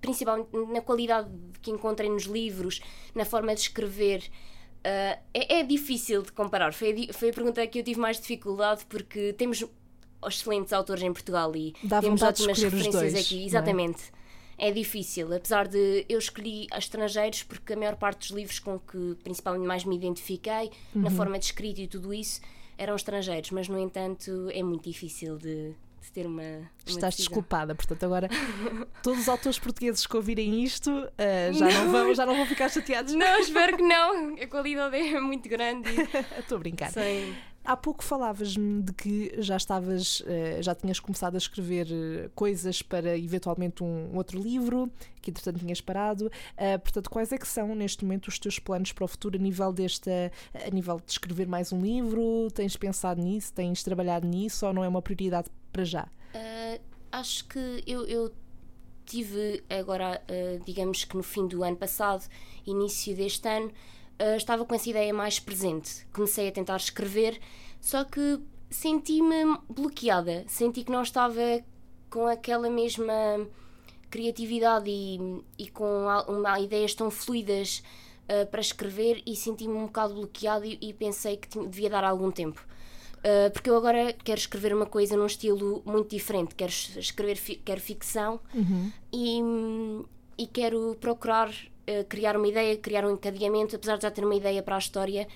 principalmente 0.00 0.48
na 0.72 0.80
qualidade 0.80 1.28
que 1.60 1.70
encontrei 1.70 2.08
nos 2.08 2.24
livros, 2.24 2.80
na 3.14 3.24
forma 3.24 3.54
de 3.54 3.60
escrever. 3.62 4.22
ah, 4.84 5.18
é, 5.34 5.58
é 5.60 5.62
difícil 5.64 6.22
de 6.22 6.32
comparar. 6.32 6.72
Foi 6.72 7.08
foi 7.12 7.30
a 7.30 7.32
pergunta 7.32 7.66
que 7.66 7.80
eu 7.80 7.84
tive 7.84 7.98
mais 8.00 8.20
dificuldade 8.20 8.86
porque 8.88 9.32
temos 9.32 9.64
excelentes 10.26 10.72
autores 10.72 11.02
em 11.02 11.12
Portugal 11.12 11.54
e 11.54 11.74
Dá 11.82 12.00
temos 12.00 12.22
ótimas 12.22 12.58
referências 12.62 12.92
dois, 12.94 13.14
aqui. 13.14 13.34
não 13.36 13.42
é? 13.42 13.46
Exatamente. 13.46 14.02
É 14.58 14.70
difícil, 14.70 15.34
apesar 15.34 15.68
de 15.68 16.06
eu 16.08 16.18
escolhi 16.18 16.66
estrangeiros 16.74 17.42
porque 17.42 17.74
a 17.74 17.76
maior 17.76 17.94
parte 17.96 18.20
dos 18.20 18.30
livros 18.30 18.58
com 18.58 18.78
que 18.78 19.14
principalmente 19.22 19.66
mais 19.66 19.84
me 19.84 19.94
identifiquei, 19.94 20.70
na 20.94 21.10
Uhum. 21.10 21.14
forma 21.14 21.38
de 21.38 21.44
escrita 21.44 21.82
e 21.82 21.86
tudo 21.86 22.14
isso, 22.14 22.40
eram 22.78 22.94
estrangeiros, 22.94 23.50
mas 23.50 23.68
no 23.68 23.78
entanto 23.78 24.48
é 24.52 24.62
muito 24.62 24.84
difícil 24.84 25.36
de, 25.38 25.74
de 26.02 26.12
ter 26.12 26.26
uma. 26.26 26.42
uma 26.42 26.70
Estás 26.86 27.14
decisão. 27.14 27.16
desculpada, 27.16 27.74
portanto, 27.74 28.04
agora 28.04 28.28
todos 29.02 29.20
os 29.20 29.28
autores 29.28 29.58
portugueses 29.58 30.06
que 30.06 30.16
ouvirem 30.16 30.62
isto 30.62 30.90
ah, 31.18 31.52
já, 31.52 31.66
não. 31.66 31.90
vão, 31.90 32.14
já 32.14 32.26
não 32.26 32.36
vão 32.36 32.46
ficar 32.46 32.68
chateados. 32.68 33.14
Não, 33.14 33.38
espero 33.40 33.76
que 33.76 33.82
não. 33.82 34.34
A 34.36 34.46
qualidade 34.46 34.96
é 34.96 35.20
muito 35.20 35.48
grande. 35.48 35.88
Estou 36.38 36.56
a 36.56 36.58
brincar. 36.58 36.90
Sem... 36.90 37.34
Há 37.66 37.76
pouco 37.76 38.04
falavas-me 38.04 38.80
de 38.80 38.92
que 38.92 39.42
já 39.42 39.56
estavas, 39.56 40.22
eh, 40.24 40.62
já 40.62 40.72
tinhas 40.72 41.00
começado 41.00 41.34
a 41.34 41.38
escrever 41.38 41.88
eh, 41.90 42.30
coisas 42.32 42.80
para 42.80 43.18
eventualmente 43.18 43.82
um 43.82 44.16
outro 44.16 44.40
livro, 44.40 44.88
que 45.20 45.30
entretanto 45.30 45.58
tinhas 45.58 45.80
parado. 45.80 46.30
Ah, 46.56 46.78
portanto, 46.78 47.10
quais 47.10 47.32
é 47.32 47.38
que 47.38 47.48
são 47.48 47.74
neste 47.74 48.04
momento 48.04 48.28
os 48.28 48.38
teus 48.38 48.60
planos 48.60 48.92
para 48.92 49.04
o 49.04 49.08
futuro 49.08 49.36
a 49.36 49.40
nível 49.40 49.72
desta, 49.72 50.30
a 50.54 50.70
nível 50.70 51.00
de 51.04 51.10
escrever 51.10 51.48
mais 51.48 51.72
um 51.72 51.80
livro? 51.80 52.48
Tens 52.54 52.76
pensado 52.76 53.20
nisso? 53.20 53.52
Tens 53.52 53.82
trabalhado 53.82 54.28
nisso 54.28 54.64
ou 54.64 54.72
não 54.72 54.84
é 54.84 54.88
uma 54.88 55.02
prioridade 55.02 55.48
para 55.72 55.84
já? 55.84 56.06
Ah, 56.34 56.78
acho 57.10 57.46
que 57.46 57.82
eu, 57.84 58.06
eu 58.06 58.32
tive 59.04 59.64
agora, 59.68 60.22
ah, 60.28 60.62
digamos 60.64 61.02
que 61.02 61.16
no 61.16 61.22
fim 61.24 61.48
do 61.48 61.64
ano 61.64 61.76
passado, 61.76 62.24
início 62.64 63.16
deste 63.16 63.48
ano, 63.48 63.72
uh, 64.20 64.36
estava 64.36 64.64
com 64.64 64.74
essa 64.74 64.88
ideia 64.90 65.12
mais 65.12 65.38
presente. 65.38 66.06
Comecei 66.12 66.48
a 66.48 66.52
tentar 66.52 66.76
escrever, 66.76 67.40
só 67.80 68.04
que 68.04 68.40
senti-me 68.70 69.58
bloqueada. 69.68 70.44
Senti 70.48 70.84
que 70.84 70.92
não 70.92 71.02
estava 71.02 71.40
com 72.10 72.26
aquela 72.26 72.70
mesma 72.70 73.12
criatividade 74.10 74.88
e, 74.88 75.18
e 75.58 75.68
com 75.68 76.06
uma, 76.28 76.60
ideias 76.60 76.94
tão 76.94 77.10
fluidas 77.10 77.82
uh, 78.28 78.46
para 78.46 78.60
escrever 78.60 79.22
e 79.26 79.36
senti-me 79.36 79.74
um 79.74 79.86
bocado 79.86 80.14
bloqueada 80.14 80.66
e, 80.66 80.78
e 80.80 80.92
pensei 80.92 81.36
que 81.36 81.48
tinha, 81.48 81.66
devia 81.66 81.90
dar 81.90 82.04
algum 82.04 82.30
tempo. 82.30 82.64
Uh, 83.18 83.50
porque 83.50 83.68
eu 83.68 83.76
agora 83.76 84.12
quero 84.24 84.38
escrever 84.38 84.72
uma 84.74 84.86
coisa 84.86 85.16
num 85.16 85.26
estilo 85.26 85.82
muito 85.84 86.10
diferente. 86.10 86.54
Quero 86.54 86.70
escrever 86.70 87.36
fi 87.36 87.56
quero 87.56 87.80
ficção 87.80 88.40
uhum. 88.54 88.92
e, 89.12 89.40
e 90.38 90.46
quero 90.46 90.96
procurar 91.00 91.48
uh, 91.50 92.04
criar 92.08 92.36
uma 92.36 92.48
ideia, 92.48 92.76
criar 92.76 93.04
um 93.04 93.12
encadeamento. 93.12 93.76
Apesar 93.76 93.96
de 93.96 94.02
já 94.02 94.10
ter 94.10 94.24
uma 94.24 94.34
ideia 94.34 94.62
para 94.62 94.76
a 94.76 94.78
história, 94.78 95.26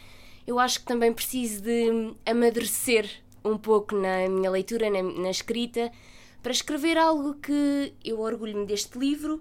eu 0.46 0.58
acho 0.58 0.80
que 0.80 0.86
também 0.86 1.12
preciso 1.12 1.62
de 1.62 2.14
amadurecer 2.26 3.08
um 3.44 3.56
pouco 3.56 3.94
na 3.94 4.28
minha 4.28 4.50
leitura, 4.50 4.90
na, 4.90 5.02
na 5.02 5.30
escrita, 5.30 5.90
para 6.42 6.52
escrever 6.52 6.96
algo 6.96 7.34
que 7.34 7.92
eu 8.04 8.20
orgulho-me 8.20 8.66
deste 8.66 8.98
livro, 8.98 9.40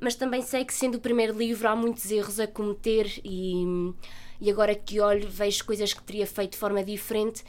mas 0.00 0.14
também 0.14 0.42
sei 0.42 0.64
que, 0.64 0.72
sendo 0.72 0.96
o 0.96 1.00
primeiro 1.00 1.36
livro, 1.36 1.68
há 1.68 1.76
muitos 1.76 2.10
erros 2.10 2.38
a 2.38 2.46
cometer 2.46 3.20
e, 3.24 3.64
e 4.40 4.50
agora 4.50 4.74
que 4.74 5.00
olho, 5.00 5.28
vejo 5.28 5.64
coisas 5.64 5.92
que 5.92 6.02
teria 6.02 6.26
feito 6.26 6.52
de 6.52 6.58
forma 6.58 6.82
diferente 6.84 7.42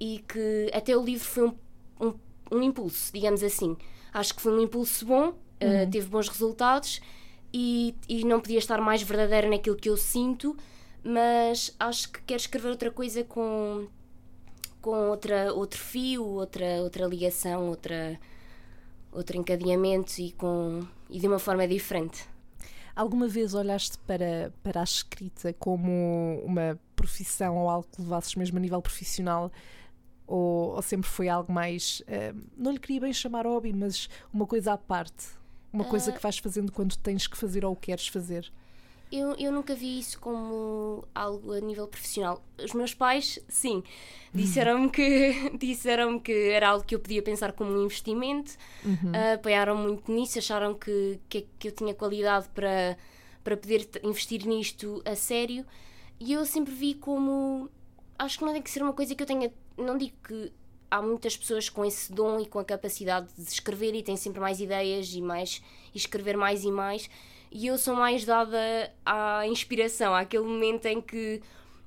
e 0.00 0.24
que 0.26 0.70
até 0.72 0.96
o 0.96 1.04
livro 1.04 1.24
foi 1.24 1.48
um, 1.48 1.54
um, 2.00 2.14
um 2.50 2.62
impulso, 2.62 3.12
digamos 3.12 3.42
assim. 3.42 3.76
Acho 4.12 4.34
que 4.34 4.42
foi 4.42 4.52
um 4.52 4.60
impulso 4.60 5.06
bom, 5.06 5.34
uhum. 5.62 5.82
uh, 5.84 5.90
teve 5.90 6.06
bons 6.08 6.28
resultados 6.28 7.00
e, 7.52 7.94
e 8.08 8.24
não 8.24 8.40
podia 8.40 8.58
estar 8.58 8.80
mais 8.80 9.02
verdadeira 9.02 9.48
naquilo 9.48 9.76
que 9.76 9.88
eu 9.88 9.96
sinto, 9.96 10.56
mas 11.04 11.74
acho 11.78 12.10
que 12.10 12.22
quero 12.22 12.40
escrever 12.40 12.68
outra 12.68 12.90
coisa 12.90 13.24
com 13.24 13.86
com 14.80 15.10
outra 15.10 15.52
outro 15.52 15.78
fio, 15.78 16.24
outra 16.24 16.82
outra 16.82 17.06
ligação, 17.06 17.68
outra 17.68 18.18
outro 19.12 19.36
encadeamento 19.36 20.18
e, 20.18 20.32
com, 20.32 20.80
e 21.10 21.20
de 21.20 21.28
uma 21.28 21.38
forma 21.38 21.68
diferente. 21.68 22.26
Alguma 22.96 23.28
vez 23.28 23.54
olhaste 23.54 23.98
para, 23.98 24.52
para 24.62 24.80
a 24.80 24.84
escrita 24.84 25.52
como 25.54 26.42
uma 26.44 26.78
profissão 26.96 27.56
ou 27.58 27.68
algo 27.68 27.86
que 27.90 28.02
levasses 28.02 28.34
mesmo 28.34 28.58
a 28.58 28.60
nível 28.60 28.82
profissional? 28.82 29.50
Ou, 30.26 30.74
ou 30.74 30.82
sempre 30.82 31.08
foi 31.08 31.28
algo 31.28 31.52
mais. 31.52 32.00
Uh, 32.00 32.38
não 32.56 32.72
lhe 32.72 32.78
queria 32.78 33.00
bem 33.00 33.12
chamar 33.12 33.46
hobby, 33.46 33.72
mas 33.72 34.08
uma 34.32 34.46
coisa 34.46 34.72
à 34.72 34.78
parte? 34.78 35.26
Uma 35.72 35.84
coisa 35.84 36.10
uh, 36.10 36.14
que 36.14 36.22
vais 36.22 36.38
fazendo 36.38 36.70
quando 36.70 36.96
tens 36.96 37.26
que 37.26 37.36
fazer 37.36 37.64
ou 37.64 37.74
queres 37.74 38.08
fazer? 38.08 38.52
eu, 39.12 39.36
eu 39.38 39.52
nunca 39.52 39.74
vi 39.74 39.98
isso 39.98 40.18
como 40.18 41.04
algo 41.14 41.52
a 41.52 41.60
nível 41.60 41.86
profissional. 41.86 42.42
Os 42.58 42.72
meus 42.72 42.94
pais, 42.94 43.38
sim, 43.46 43.84
disseram-me 44.32 44.88
que, 44.88 45.52
disseram 45.60 46.18
que 46.18 46.32
era 46.32 46.70
algo 46.70 46.82
que 46.82 46.94
eu 46.94 46.98
podia 46.98 47.22
pensar 47.22 47.52
como 47.52 47.70
um 47.72 47.84
investimento, 47.84 48.52
uhum. 48.82 49.12
uh, 49.12 49.34
apoiaram 49.34 49.76
muito 49.76 50.10
nisso, 50.10 50.38
acharam 50.38 50.72
que, 50.74 51.20
que, 51.28 51.46
que, 51.58 51.68
eu 51.68 51.72
tinha 51.72 51.94
qualidade 51.94 52.48
para, 52.54 52.96
para 53.44 53.54
poder 53.54 53.86
investir 54.02 54.46
nisto 54.46 55.02
a 55.04 55.14
sério. 55.14 55.66
E 56.18 56.32
eu 56.32 56.46
sempre 56.46 56.72
vi 56.72 56.94
como. 56.94 57.68
Acho 58.18 58.38
que 58.38 58.44
não 58.46 58.52
tem 58.52 58.62
que 58.62 58.70
ser 58.70 58.82
uma 58.82 58.94
coisa 58.94 59.14
que 59.14 59.22
eu 59.22 59.26
tenha. 59.26 59.52
Não 59.76 59.98
digo 59.98 60.16
que 60.26 60.50
há 60.92 61.00
muitas 61.00 61.34
pessoas 61.34 61.70
com 61.70 61.82
esse 61.86 62.12
dom 62.12 62.38
e 62.38 62.44
com 62.44 62.58
a 62.58 62.64
capacidade 62.64 63.26
de 63.38 63.50
escrever 63.50 63.94
e 63.94 64.02
têm 64.02 64.14
sempre 64.14 64.40
mais 64.40 64.60
ideias 64.60 65.14
e 65.14 65.22
mais 65.22 65.62
e 65.94 65.96
escrever 65.96 66.36
mais 66.36 66.64
e 66.64 66.70
mais 66.70 67.08
e 67.50 67.66
eu 67.66 67.78
sou 67.78 67.94
mais 67.94 68.26
dada 68.26 68.92
à 69.04 69.46
inspiração, 69.46 70.14
àquele 70.14 70.44
momento 70.44 70.84
em 70.84 71.00
que 71.00 71.40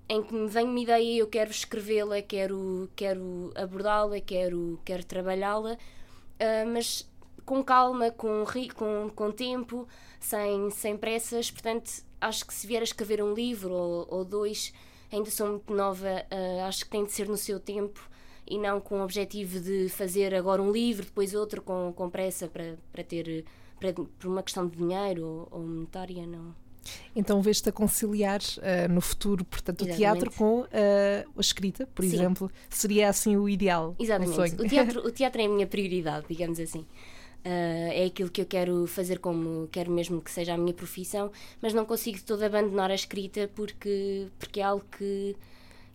em 0.09 0.21
que 0.23 0.33
me 0.33 0.47
vem 0.47 0.65
uma 0.65 0.79
ideia 0.79 1.03
e 1.03 1.17
eu 1.19 1.27
quero 1.27 1.49
escrevê-la, 1.49 2.21
quero, 2.21 2.89
quero 2.95 3.51
abordá-la, 3.55 4.19
quero, 4.19 4.79
quero 4.85 5.03
trabalhá-la, 5.03 5.73
uh, 5.73 6.69
mas 6.71 7.09
com 7.43 7.63
calma, 7.63 8.11
com, 8.11 8.43
com, 8.75 9.09
com 9.09 9.31
tempo, 9.31 9.87
sem, 10.19 10.69
sem 10.69 10.95
pressas. 10.95 11.49
Portanto, 11.49 11.91
acho 12.21 12.45
que 12.45 12.53
se 12.53 12.67
vier 12.67 12.81
a 12.81 12.83
escrever 12.83 13.23
um 13.23 13.33
livro 13.33 13.73
ou, 13.73 14.07
ou 14.07 14.23
dois, 14.23 14.71
ainda 15.11 15.31
sou 15.31 15.47
muito 15.47 15.73
nova, 15.73 16.23
uh, 16.31 16.67
acho 16.67 16.85
que 16.85 16.91
tem 16.91 17.03
de 17.03 17.11
ser 17.11 17.27
no 17.27 17.37
seu 17.37 17.59
tempo 17.59 17.99
e 18.47 18.57
não 18.57 18.79
com 18.79 18.99
o 18.99 19.03
objetivo 19.03 19.59
de 19.59 19.89
fazer 19.89 20.33
agora 20.33 20.61
um 20.61 20.71
livro, 20.71 21.05
depois 21.05 21.33
outro 21.33 21.61
com, 21.61 21.91
com 21.95 22.09
pressa 22.09 22.47
para, 22.47 22.75
para 22.91 23.03
ter 23.03 23.45
para, 23.79 23.93
por 23.93 24.27
uma 24.27 24.43
questão 24.43 24.67
de 24.67 24.77
dinheiro 24.77 25.25
ou, 25.25 25.47
ou 25.51 25.61
monetária, 25.61 26.25
não. 26.25 26.53
Então 27.15 27.41
vês-te 27.41 27.69
a 27.69 27.71
conciliar 27.71 28.39
uh, 28.39 28.91
no 28.91 29.01
futuro, 29.01 29.43
portanto, 29.43 29.81
Exatamente. 29.81 29.95
o 29.95 29.97
teatro 29.97 30.31
com 30.37 30.61
uh, 30.61 30.67
a 31.35 31.41
escrita, 31.41 31.87
por 31.87 32.03
Sim. 32.03 32.13
exemplo, 32.13 32.51
seria 32.69 33.09
assim 33.09 33.35
o 33.35 33.49
ideal. 33.49 33.95
Exatamente. 33.97 34.61
O, 34.61 34.67
teatro, 34.67 35.07
o 35.07 35.11
teatro 35.11 35.41
é 35.41 35.45
a 35.45 35.49
minha 35.49 35.67
prioridade, 35.67 36.25
digamos 36.29 36.59
assim. 36.59 36.85
Uh, 37.45 37.91
é 37.91 38.05
aquilo 38.05 38.29
que 38.29 38.41
eu 38.41 38.45
quero 38.45 38.87
fazer 38.87 39.19
como 39.19 39.67
quero 39.71 39.91
mesmo 39.91 40.21
que 40.21 40.31
seja 40.31 40.53
a 40.53 40.57
minha 40.57 40.73
profissão, 40.73 41.31
mas 41.61 41.73
não 41.73 41.85
consigo 41.85 42.17
de 42.17 42.23
todo 42.23 42.43
abandonar 42.43 42.89
a 42.89 42.95
escrita 42.95 43.49
porque, 43.55 44.27
porque 44.39 44.59
é 44.59 44.63
algo 44.63 44.83
que, 44.97 45.35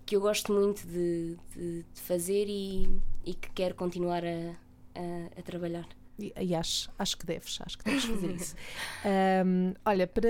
que 0.07 0.17
eu 0.17 0.21
gosto 0.21 0.53
muito 0.53 0.87
de, 0.87 1.37
de, 1.55 1.83
de 1.83 2.01
fazer 2.01 2.47
e, 2.49 2.89
e 3.25 3.35
que 3.35 3.51
quero 3.53 3.75
continuar 3.75 4.25
a, 4.25 4.57
a, 4.95 5.39
a 5.39 5.43
trabalhar. 5.43 5.89
E, 6.23 6.55
acho, 6.55 6.91
acho 6.99 7.17
que 7.17 7.27
deves, 7.27 7.59
acho 7.65 7.79
que 7.79 7.85
deves 7.85 8.05
fazer 8.05 8.31
isso. 8.33 8.55
Um, 9.03 9.73
olha, 9.85 10.07
para, 10.07 10.29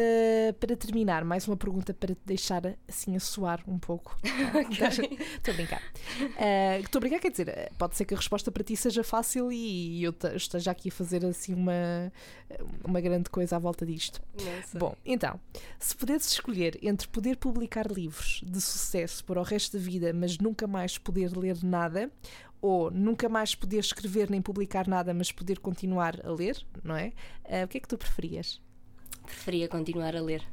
para 0.58 0.76
terminar, 0.76 1.24
mais 1.24 1.46
uma 1.48 1.56
pergunta 1.56 1.92
para 1.92 2.14
te 2.14 2.20
deixar 2.24 2.62
assim 2.88 3.16
a 3.16 3.20
soar 3.20 3.60
um 3.66 3.78
pouco. 3.78 4.16
Estou 4.22 5.52
a 5.52 5.56
brincar. 5.56 5.82
Uh, 6.20 6.80
estou 6.80 6.98
a 6.98 7.00
brincar, 7.00 7.18
quer 7.18 7.30
dizer, 7.30 7.72
pode 7.76 7.96
ser 7.96 8.04
que 8.04 8.14
a 8.14 8.16
resposta 8.16 8.52
para 8.52 8.62
ti 8.62 8.76
seja 8.76 9.02
fácil 9.02 9.50
e 9.50 10.02
eu 10.04 10.14
esteja 10.34 10.70
aqui 10.70 10.88
a 10.88 10.92
fazer 10.92 11.24
assim 11.24 11.54
uma, 11.54 12.12
uma 12.84 13.00
grande 13.00 13.28
coisa 13.28 13.56
à 13.56 13.58
volta 13.58 13.84
disto. 13.84 14.22
Bom, 14.74 14.94
então, 15.04 15.40
se 15.78 15.96
pudesses 15.96 16.32
escolher 16.32 16.78
entre 16.82 17.08
poder 17.08 17.36
publicar 17.36 17.90
livros 17.90 18.40
de 18.44 18.60
sucesso 18.60 19.24
para 19.24 19.40
o 19.40 19.42
resto 19.42 19.76
da 19.76 19.82
vida, 19.82 20.12
mas 20.12 20.38
nunca 20.38 20.66
mais 20.66 20.98
poder 20.98 21.36
ler 21.36 21.62
nada, 21.62 22.10
ou 22.60 22.90
nunca 22.90 23.28
mais 23.28 23.54
poder 23.54 23.78
escrever 23.78 24.30
nem 24.30 24.42
publicar 24.42 24.86
nada, 24.86 25.14
mas 25.14 25.32
poder 25.32 25.58
continuar 25.58 26.20
a 26.24 26.30
ler, 26.30 26.56
não 26.82 26.96
é? 26.96 27.12
Uh, 27.44 27.64
o 27.64 27.68
que 27.68 27.78
é 27.78 27.80
que 27.80 27.88
tu 27.88 27.96
preferias? 27.96 28.60
Preferia 29.24 29.68
continuar 29.68 30.14
a 30.14 30.20
ler. 30.20 30.44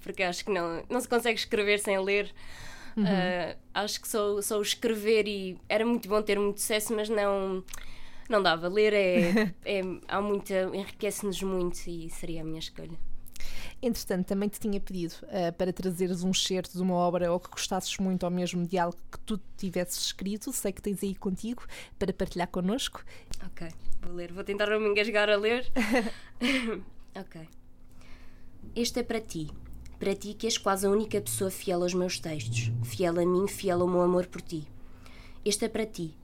Porque 0.00 0.22
acho 0.22 0.44
que 0.44 0.50
não, 0.50 0.82
não 0.88 1.00
se 1.00 1.08
consegue 1.08 1.38
escrever 1.38 1.78
sem 1.78 1.98
ler. 1.98 2.32
Uhum. 2.96 3.04
Uh, 3.04 3.56
acho 3.74 4.00
que 4.00 4.08
só, 4.08 4.40
só 4.40 4.60
escrever 4.60 5.28
e 5.28 5.58
era 5.68 5.84
muito 5.84 6.08
bom 6.08 6.20
ter 6.22 6.38
muito 6.38 6.60
sucesso, 6.60 6.94
mas 6.94 7.08
não, 7.08 7.62
não 8.28 8.42
dava. 8.42 8.68
Ler 8.68 8.94
é, 8.94 9.54
é 9.64 9.80
há 10.08 10.20
muita, 10.20 10.70
enriquece-nos 10.74 11.42
muito 11.42 11.78
e 11.86 12.08
seria 12.08 12.40
a 12.40 12.44
minha 12.44 12.58
escolha. 12.58 13.09
Entretanto, 13.82 14.26
também 14.26 14.48
te 14.48 14.60
tinha 14.60 14.78
pedido 14.78 15.14
uh, 15.22 15.52
para 15.56 15.72
trazeres 15.72 16.22
um 16.22 16.30
excerto 16.30 16.76
de 16.76 16.82
uma 16.82 16.94
obra 16.94 17.32
ou 17.32 17.40
que 17.40 17.48
gostasses 17.48 17.96
muito 17.96 18.24
ou 18.24 18.30
mesmo 18.30 18.66
de 18.66 18.76
algo 18.76 18.96
que 19.10 19.18
tu 19.20 19.40
tivesses 19.56 20.04
escrito. 20.04 20.52
Sei 20.52 20.70
que 20.70 20.82
tens 20.82 21.02
aí 21.02 21.14
contigo 21.14 21.64
para 21.98 22.12
partilhar 22.12 22.48
connosco. 22.48 23.02
Ok, 23.46 23.68
vou 24.02 24.14
ler. 24.14 24.32
Vou 24.32 24.44
tentar 24.44 24.68
não 24.68 24.80
me 24.80 24.88
engasgar 24.88 25.30
a 25.30 25.36
ler. 25.36 25.66
ok. 27.16 27.48
Este 28.76 29.00
é 29.00 29.02
para 29.02 29.20
ti. 29.20 29.50
Para 29.98 30.14
ti 30.14 30.34
que 30.34 30.46
és 30.46 30.58
quase 30.58 30.86
a 30.86 30.90
única 30.90 31.20
pessoa 31.20 31.50
fiel 31.50 31.82
aos 31.82 31.94
meus 31.94 32.18
textos. 32.18 32.70
Fiel 32.84 33.18
a 33.18 33.24
mim, 33.24 33.48
fiel 33.48 33.80
ao 33.80 33.88
meu 33.88 34.02
amor 34.02 34.26
por 34.26 34.42
ti. 34.42 34.68
Este 35.42 35.64
é 35.64 35.68
para 35.70 35.86
ti. 35.86 36.14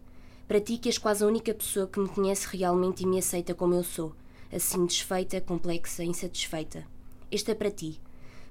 Para 0.47 0.61
ti 0.61 0.77
que 0.77 0.91
és 0.91 0.99
quase 0.99 1.25
a 1.25 1.27
única 1.27 1.55
pessoa 1.55 1.87
que 1.87 1.99
me 1.99 2.09
conhece 2.09 2.55
realmente 2.55 3.03
e 3.03 3.07
me 3.07 3.19
aceita 3.19 3.55
como 3.55 3.75
eu 3.75 3.83
sou. 3.83 4.15
Assim 4.53 4.85
desfeita, 4.85 5.41
complexa, 5.41 6.05
insatisfeita 6.05 6.96
este 7.31 7.51
é 7.51 7.55
para 7.55 7.71
ti. 7.71 8.01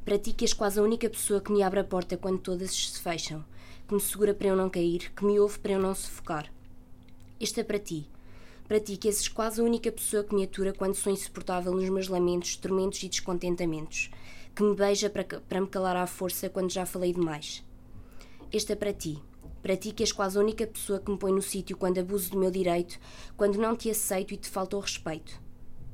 Para 0.03 0.19
ti 0.19 0.33
que 0.33 0.43
és 0.43 0.53
quase 0.53 0.79
a 0.79 0.83
única 0.83 1.09
pessoa 1.09 1.39
que 1.39 1.51
me 1.51 1.63
abre 1.63 1.79
a 1.79 1.83
porta 1.83 2.17
quando 2.17 2.39
todas 2.39 2.71
se 2.71 2.99
fecham, 2.99 3.43
que 3.87 3.93
me 3.93 4.01
segura 4.01 4.33
para 4.33 4.49
eu 4.49 4.55
não 4.55 4.69
cair, 4.69 5.11
que 5.15 5.23
me 5.23 5.39
ouve 5.39 5.59
para 5.59 5.71
eu 5.71 5.79
não 5.79 5.95
sufocar. 5.95 6.51
Este 7.39 7.61
é 7.61 7.63
para 7.63 7.79
ti. 7.79 8.09
Para 8.67 8.79
ti 8.79 8.97
que 8.97 9.07
és 9.07 9.27
quase 9.29 9.61
a 9.61 9.63
única 9.63 9.91
pessoa 9.91 10.23
que 10.23 10.35
me 10.35 10.43
atura 10.43 10.73
quando 10.73 10.95
sou 10.95 11.13
insuportável 11.13 11.73
nos 11.73 11.89
meus 11.89 12.07
lamentos, 12.07 12.57
tormentos 12.57 13.01
e 13.03 13.07
descontentamentos, 13.07 14.11
que 14.53 14.63
me 14.63 14.75
beija 14.75 15.09
para, 15.09 15.23
para 15.23 15.61
me 15.61 15.67
calar 15.67 15.95
à 15.95 16.05
força 16.05 16.49
quando 16.49 16.71
já 16.71 16.85
falei 16.85 17.13
demais. 17.13 17.63
Este 18.51 18.73
é 18.73 18.75
para 18.75 18.91
ti. 18.91 19.21
Para 19.61 19.77
ti 19.77 19.91
que 19.93 20.03
és 20.03 20.11
quase 20.11 20.37
a 20.37 20.41
única 20.41 20.67
pessoa 20.67 20.99
que 20.99 21.09
me 21.09 21.17
põe 21.17 21.31
no 21.31 21.41
sítio 21.41 21.77
quando 21.77 21.99
abuso 21.99 22.29
do 22.31 22.37
meu 22.37 22.51
direito, 22.51 22.99
quando 23.37 23.57
não 23.57 23.75
te 23.75 23.89
aceito 23.89 24.33
e 24.33 24.37
te 24.37 24.49
falta 24.49 24.75
o 24.75 24.81
respeito. 24.81 25.39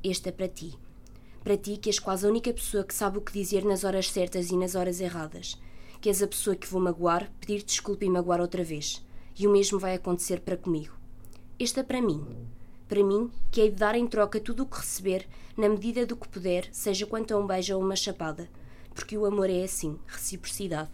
Este 0.04 0.30
é 0.30 0.32
para 0.32 0.48
ti. 0.48 0.78
Para 1.43 1.58
ti, 1.58 1.77
que 1.77 1.89
és 1.89 1.99
quase 1.99 2.25
a 2.25 2.30
única 2.30 2.54
pessoa 2.54 2.84
que 2.84 2.93
sabe 2.93 3.17
o 3.17 3.21
que 3.21 3.34
dizer 3.34 3.65
nas 3.65 3.84
horas 3.84 4.10
certas 4.10 4.51
e 4.51 4.58
nas 4.58 4.75
horas 4.75 5.01
erradas. 5.01 5.60
Que 5.99 6.10
és 6.10 6.21
a 6.21 6.27
pessoa 6.27 6.56
que 6.56 6.67
vou 6.67 6.82
magoar, 6.82 7.32
pedir 7.39 7.63
desculpa 7.63 8.06
e 8.06 8.10
magoar 8.10 8.41
outra 8.41 8.63
vez. 8.63 9.06
E 9.38 9.47
o 9.47 9.51
mesmo 9.51 9.80
vai 9.80 9.95
acontecer 9.95 10.41
para 10.41 10.58
comigo. 10.58 10.95
Este 11.58 11.80
é 11.80 11.84
para 11.84 12.01
mim. 12.01 12.25
Para 12.88 13.04
mim, 13.04 13.32
que 13.49 13.62
hei 13.62 13.69
de 13.69 13.75
dar 13.75 13.95
em 13.95 14.08
troca 14.08 14.39
tudo 14.39 14.63
o 14.63 14.65
que 14.65 14.77
receber, 14.77 15.27
na 15.58 15.69
medida 15.69 16.06
do 16.06 16.15
que 16.15 16.27
puder, 16.27 16.67
seja 16.71 17.06
quanto 17.06 17.34
a 17.34 17.38
um 17.38 17.47
beijo 17.47 17.75
ou 17.75 17.82
uma 17.82 17.95
chapada. 17.95 18.49
porque 18.93 19.17
o 19.17 19.25
amor 19.25 19.49
é 19.49 19.63
assim, 19.63 19.97
reciprocidade. 20.08 20.89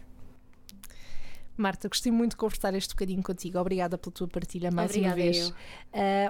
Marta, 1.58 1.90
gostei 1.90 2.12
muito 2.12 2.32
de 2.32 2.38
conversar 2.38 2.74
este 2.76 2.94
bocadinho 2.94 3.24
contigo. 3.24 3.58
Obrigada 3.60 3.98
pela 3.98 4.14
tua 4.14 4.28
partilha 4.28 4.70
mais 4.70 4.92
Obrigada 4.92 5.16
uma 5.16 5.24
vez. 5.24 5.50
Uh, 5.50 5.54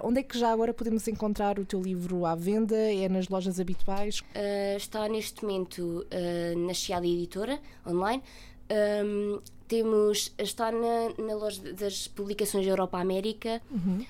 onde 0.04 0.22
é 0.22 0.24
que 0.24 0.40
já 0.40 0.52
agora 0.52 0.74
podemos 0.74 1.06
encontrar 1.08 1.60
o 1.60 1.66
teu 1.66 1.82
livro 1.82 2.26
à 2.26 2.34
venda? 2.34 2.76
É 2.76 3.10
nas 3.10 3.28
lojas 3.28 3.60
habituais? 3.60 4.20
Uh, 4.20 4.78
está 4.78 5.08
neste 5.10 5.44
momento 5.44 6.06
uh, 6.06 6.60
na 6.66 6.74
Chiada 6.74 7.06
Editora, 7.06 7.60
online. 7.86 8.24
Um, 9.04 9.40
temos, 9.68 10.34
está 10.38 10.72
na, 10.72 11.10
na, 11.18 11.36
loja 11.36 11.74
das 11.74 12.08
publicações 12.08 12.66
Europa 12.66 12.98
América, 12.98 13.62
uhum. 13.70 14.06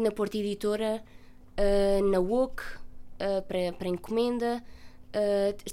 na 0.00 0.10
Porta 0.10 0.36
Editora, 0.36 1.00
na 2.10 2.18
WOC, 2.18 2.60
para, 3.46 3.72
para 3.78 3.88
encomenda. 3.88 4.64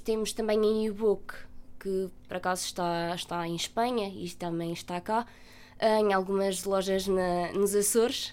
temos 0.04 0.32
também 0.32 0.64
em 0.64 0.86
e-book 0.86 1.34
que 1.82 2.08
por 2.28 2.36
acaso 2.36 2.64
está, 2.64 3.12
está 3.14 3.46
em 3.46 3.56
Espanha 3.56 4.08
e 4.08 4.30
também 4.30 4.72
está 4.72 5.00
cá, 5.00 5.26
uh, 5.80 6.00
em 6.00 6.12
algumas 6.12 6.62
lojas 6.62 7.08
na, 7.08 7.50
nos 7.52 7.74
Açores. 7.74 8.32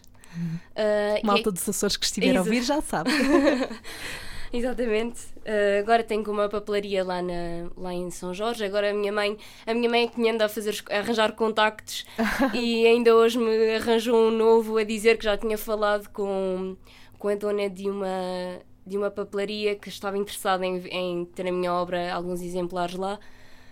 Uh, 0.75 1.25
Malta 1.25 1.49
é... 1.49 1.51
dos 1.51 1.67
Açores 1.67 1.97
que 1.97 2.05
estiver 2.05 2.38
a 2.38 2.41
ouvir 2.41 2.62
já 2.62 2.79
sabe. 2.79 3.09
Exatamente. 4.53 5.21
Uh, 5.38 5.79
agora 5.79 6.03
tenho 6.03 6.23
uma 6.31 6.47
papelaria 6.47 7.03
lá, 7.03 7.21
na, 7.23 7.69
lá 7.75 7.91
em 7.91 8.12
São 8.12 8.33
Jorge. 8.35 8.63
Agora 8.63 8.91
a 8.91 8.93
minha 8.93 9.12
mãe, 9.12 9.35
a 9.65 9.73
minha 9.73 9.89
mãe 9.89 10.03
é 10.03 10.07
que 10.07 10.19
me 10.19 10.29
anda 10.29 10.45
a, 10.45 10.49
fazer, 10.49 10.83
a 10.89 10.99
arranjar 10.99 11.31
contactos 11.33 12.05
e 12.53 12.85
ainda 12.85 13.15
hoje 13.15 13.39
me 13.39 13.75
arranjou 13.75 14.27
um 14.27 14.31
novo 14.31 14.77
a 14.77 14.83
dizer 14.83 15.17
que 15.17 15.25
já 15.25 15.35
tinha 15.35 15.57
falado 15.57 16.07
com, 16.09 16.77
com 17.17 17.27
a 17.27 17.35
dona 17.35 17.67
de 17.67 17.89
uma, 17.89 18.59
de 18.85 18.95
uma 18.95 19.09
papelaria 19.09 19.75
que 19.75 19.89
estava 19.89 20.17
interessada 20.17 20.63
em, 20.65 20.77
em 20.88 21.25
ter 21.25 21.47
a 21.47 21.51
minha 21.51 21.73
obra, 21.73 22.13
alguns 22.13 22.41
exemplares 22.41 22.95
lá 22.95 23.19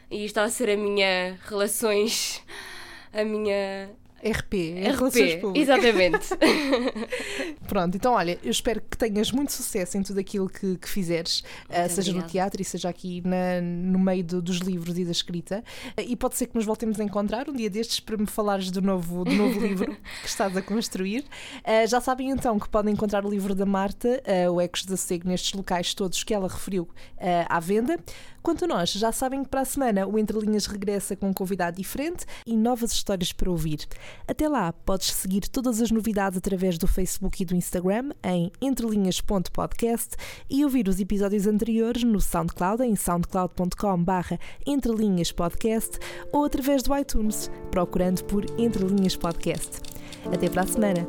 e 0.09 0.25
está 0.25 0.43
a 0.43 0.49
ser 0.49 0.69
a 0.69 0.77
minha 0.77 1.37
relações, 1.45 2.43
a 3.13 3.23
minha 3.23 3.89
RP, 4.23 4.73
RP, 4.93 5.55
exatamente. 5.55 6.29
Pronto, 7.67 7.95
então 7.95 8.13
olha, 8.13 8.39
eu 8.43 8.49
espero 8.49 8.81
que 8.81 8.97
tenhas 8.97 9.31
muito 9.31 9.51
sucesso 9.51 9.97
em 9.97 10.03
tudo 10.03 10.19
aquilo 10.19 10.49
que, 10.49 10.77
que 10.77 10.89
fizeres, 10.89 11.43
uh, 11.69 11.89
seja 11.89 12.11
no 12.13 12.23
teatro 12.23 12.61
e 12.61 12.65
seja 12.65 12.89
aqui 12.89 13.21
na, 13.25 13.61
no 13.61 13.99
meio 13.99 14.23
do, 14.23 14.41
dos 14.41 14.57
livros 14.57 14.97
e 14.97 15.05
da 15.05 15.11
escrita. 15.11 15.63
Uh, 15.97 16.01
e 16.01 16.15
pode 16.15 16.35
ser 16.35 16.47
que 16.47 16.55
nos 16.55 16.65
voltemos 16.65 16.99
a 16.99 17.03
encontrar 17.03 17.47
um 17.47 17.53
dia 17.53 17.69
destes 17.69 17.99
para 17.99 18.17
me 18.17 18.25
falares 18.25 18.71
do 18.71 18.81
novo, 18.81 19.23
do 19.23 19.33
novo 19.33 19.59
livro 19.59 19.95
que 20.21 20.27
estás 20.27 20.55
a 20.57 20.61
construir. 20.61 21.23
Uh, 21.59 21.87
já 21.87 22.01
sabem 22.01 22.31
então 22.31 22.57
que 22.57 22.67
podem 22.69 22.93
encontrar 22.93 23.25
o 23.25 23.29
livro 23.29 23.53
da 23.53 23.65
Marta, 23.65 24.21
o 24.51 24.59
Ecos 24.59 24.85
da 24.85 24.97
Sego, 24.97 25.27
nestes 25.27 25.53
locais 25.53 25.93
todos 25.93 26.23
que 26.23 26.33
ela 26.33 26.47
referiu 26.47 26.87
à 27.47 27.59
venda. 27.59 27.99
Quanto 28.47 28.63
a 28.63 28.67
nós, 28.69 28.93
já 28.93 29.11
sabem 29.11 29.43
que 29.43 29.49
para 29.49 29.59
a 29.59 29.65
semana 29.65 30.07
o 30.07 30.17
Entre 30.17 30.39
Linhas 30.39 30.67
regressa 30.67 31.17
com 31.17 31.27
um 31.27 31.33
convidado 31.33 31.75
diferente 31.75 32.25
e 32.45 32.55
novas 32.55 32.93
histórias 32.93 33.33
para 33.33 33.49
ouvir. 33.49 33.79
Até 34.27 34.47
lá, 34.47 34.73
podes 34.73 35.13
seguir 35.13 35.47
todas 35.47 35.81
as 35.81 35.91
novidades 35.91 36.37
através 36.37 36.77
do 36.77 36.87
Facebook 36.87 37.41
e 37.41 37.45
do 37.45 37.55
Instagram 37.55 38.11
em 38.23 38.51
entrelinhas.podcast 38.61 40.15
e 40.49 40.63
ouvir 40.63 40.87
os 40.87 40.99
episódios 40.99 41.47
anteriores 41.47 42.03
no 42.03 42.19
SoundCloud 42.19 42.83
em 42.83 42.95
soundcloud.com/barra 42.95 44.39
entrelinhaspodcast 44.65 45.99
ou 46.31 46.45
através 46.45 46.83
do 46.83 46.95
iTunes, 46.97 47.49
procurando 47.71 48.23
por 48.25 48.45
Entre 48.59 48.83
Linhas 48.85 49.15
Podcast. 49.15 49.81
Até 50.31 50.49
para 50.49 50.63
a 50.63 50.67
semana! 50.67 51.07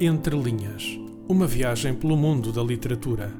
Entre 0.00 0.34
Linhas 0.34 1.09
Uma 1.30 1.46
viagem 1.46 1.94
pelo 1.94 2.16
mundo 2.16 2.52
da 2.52 2.60
literatura 2.60 3.32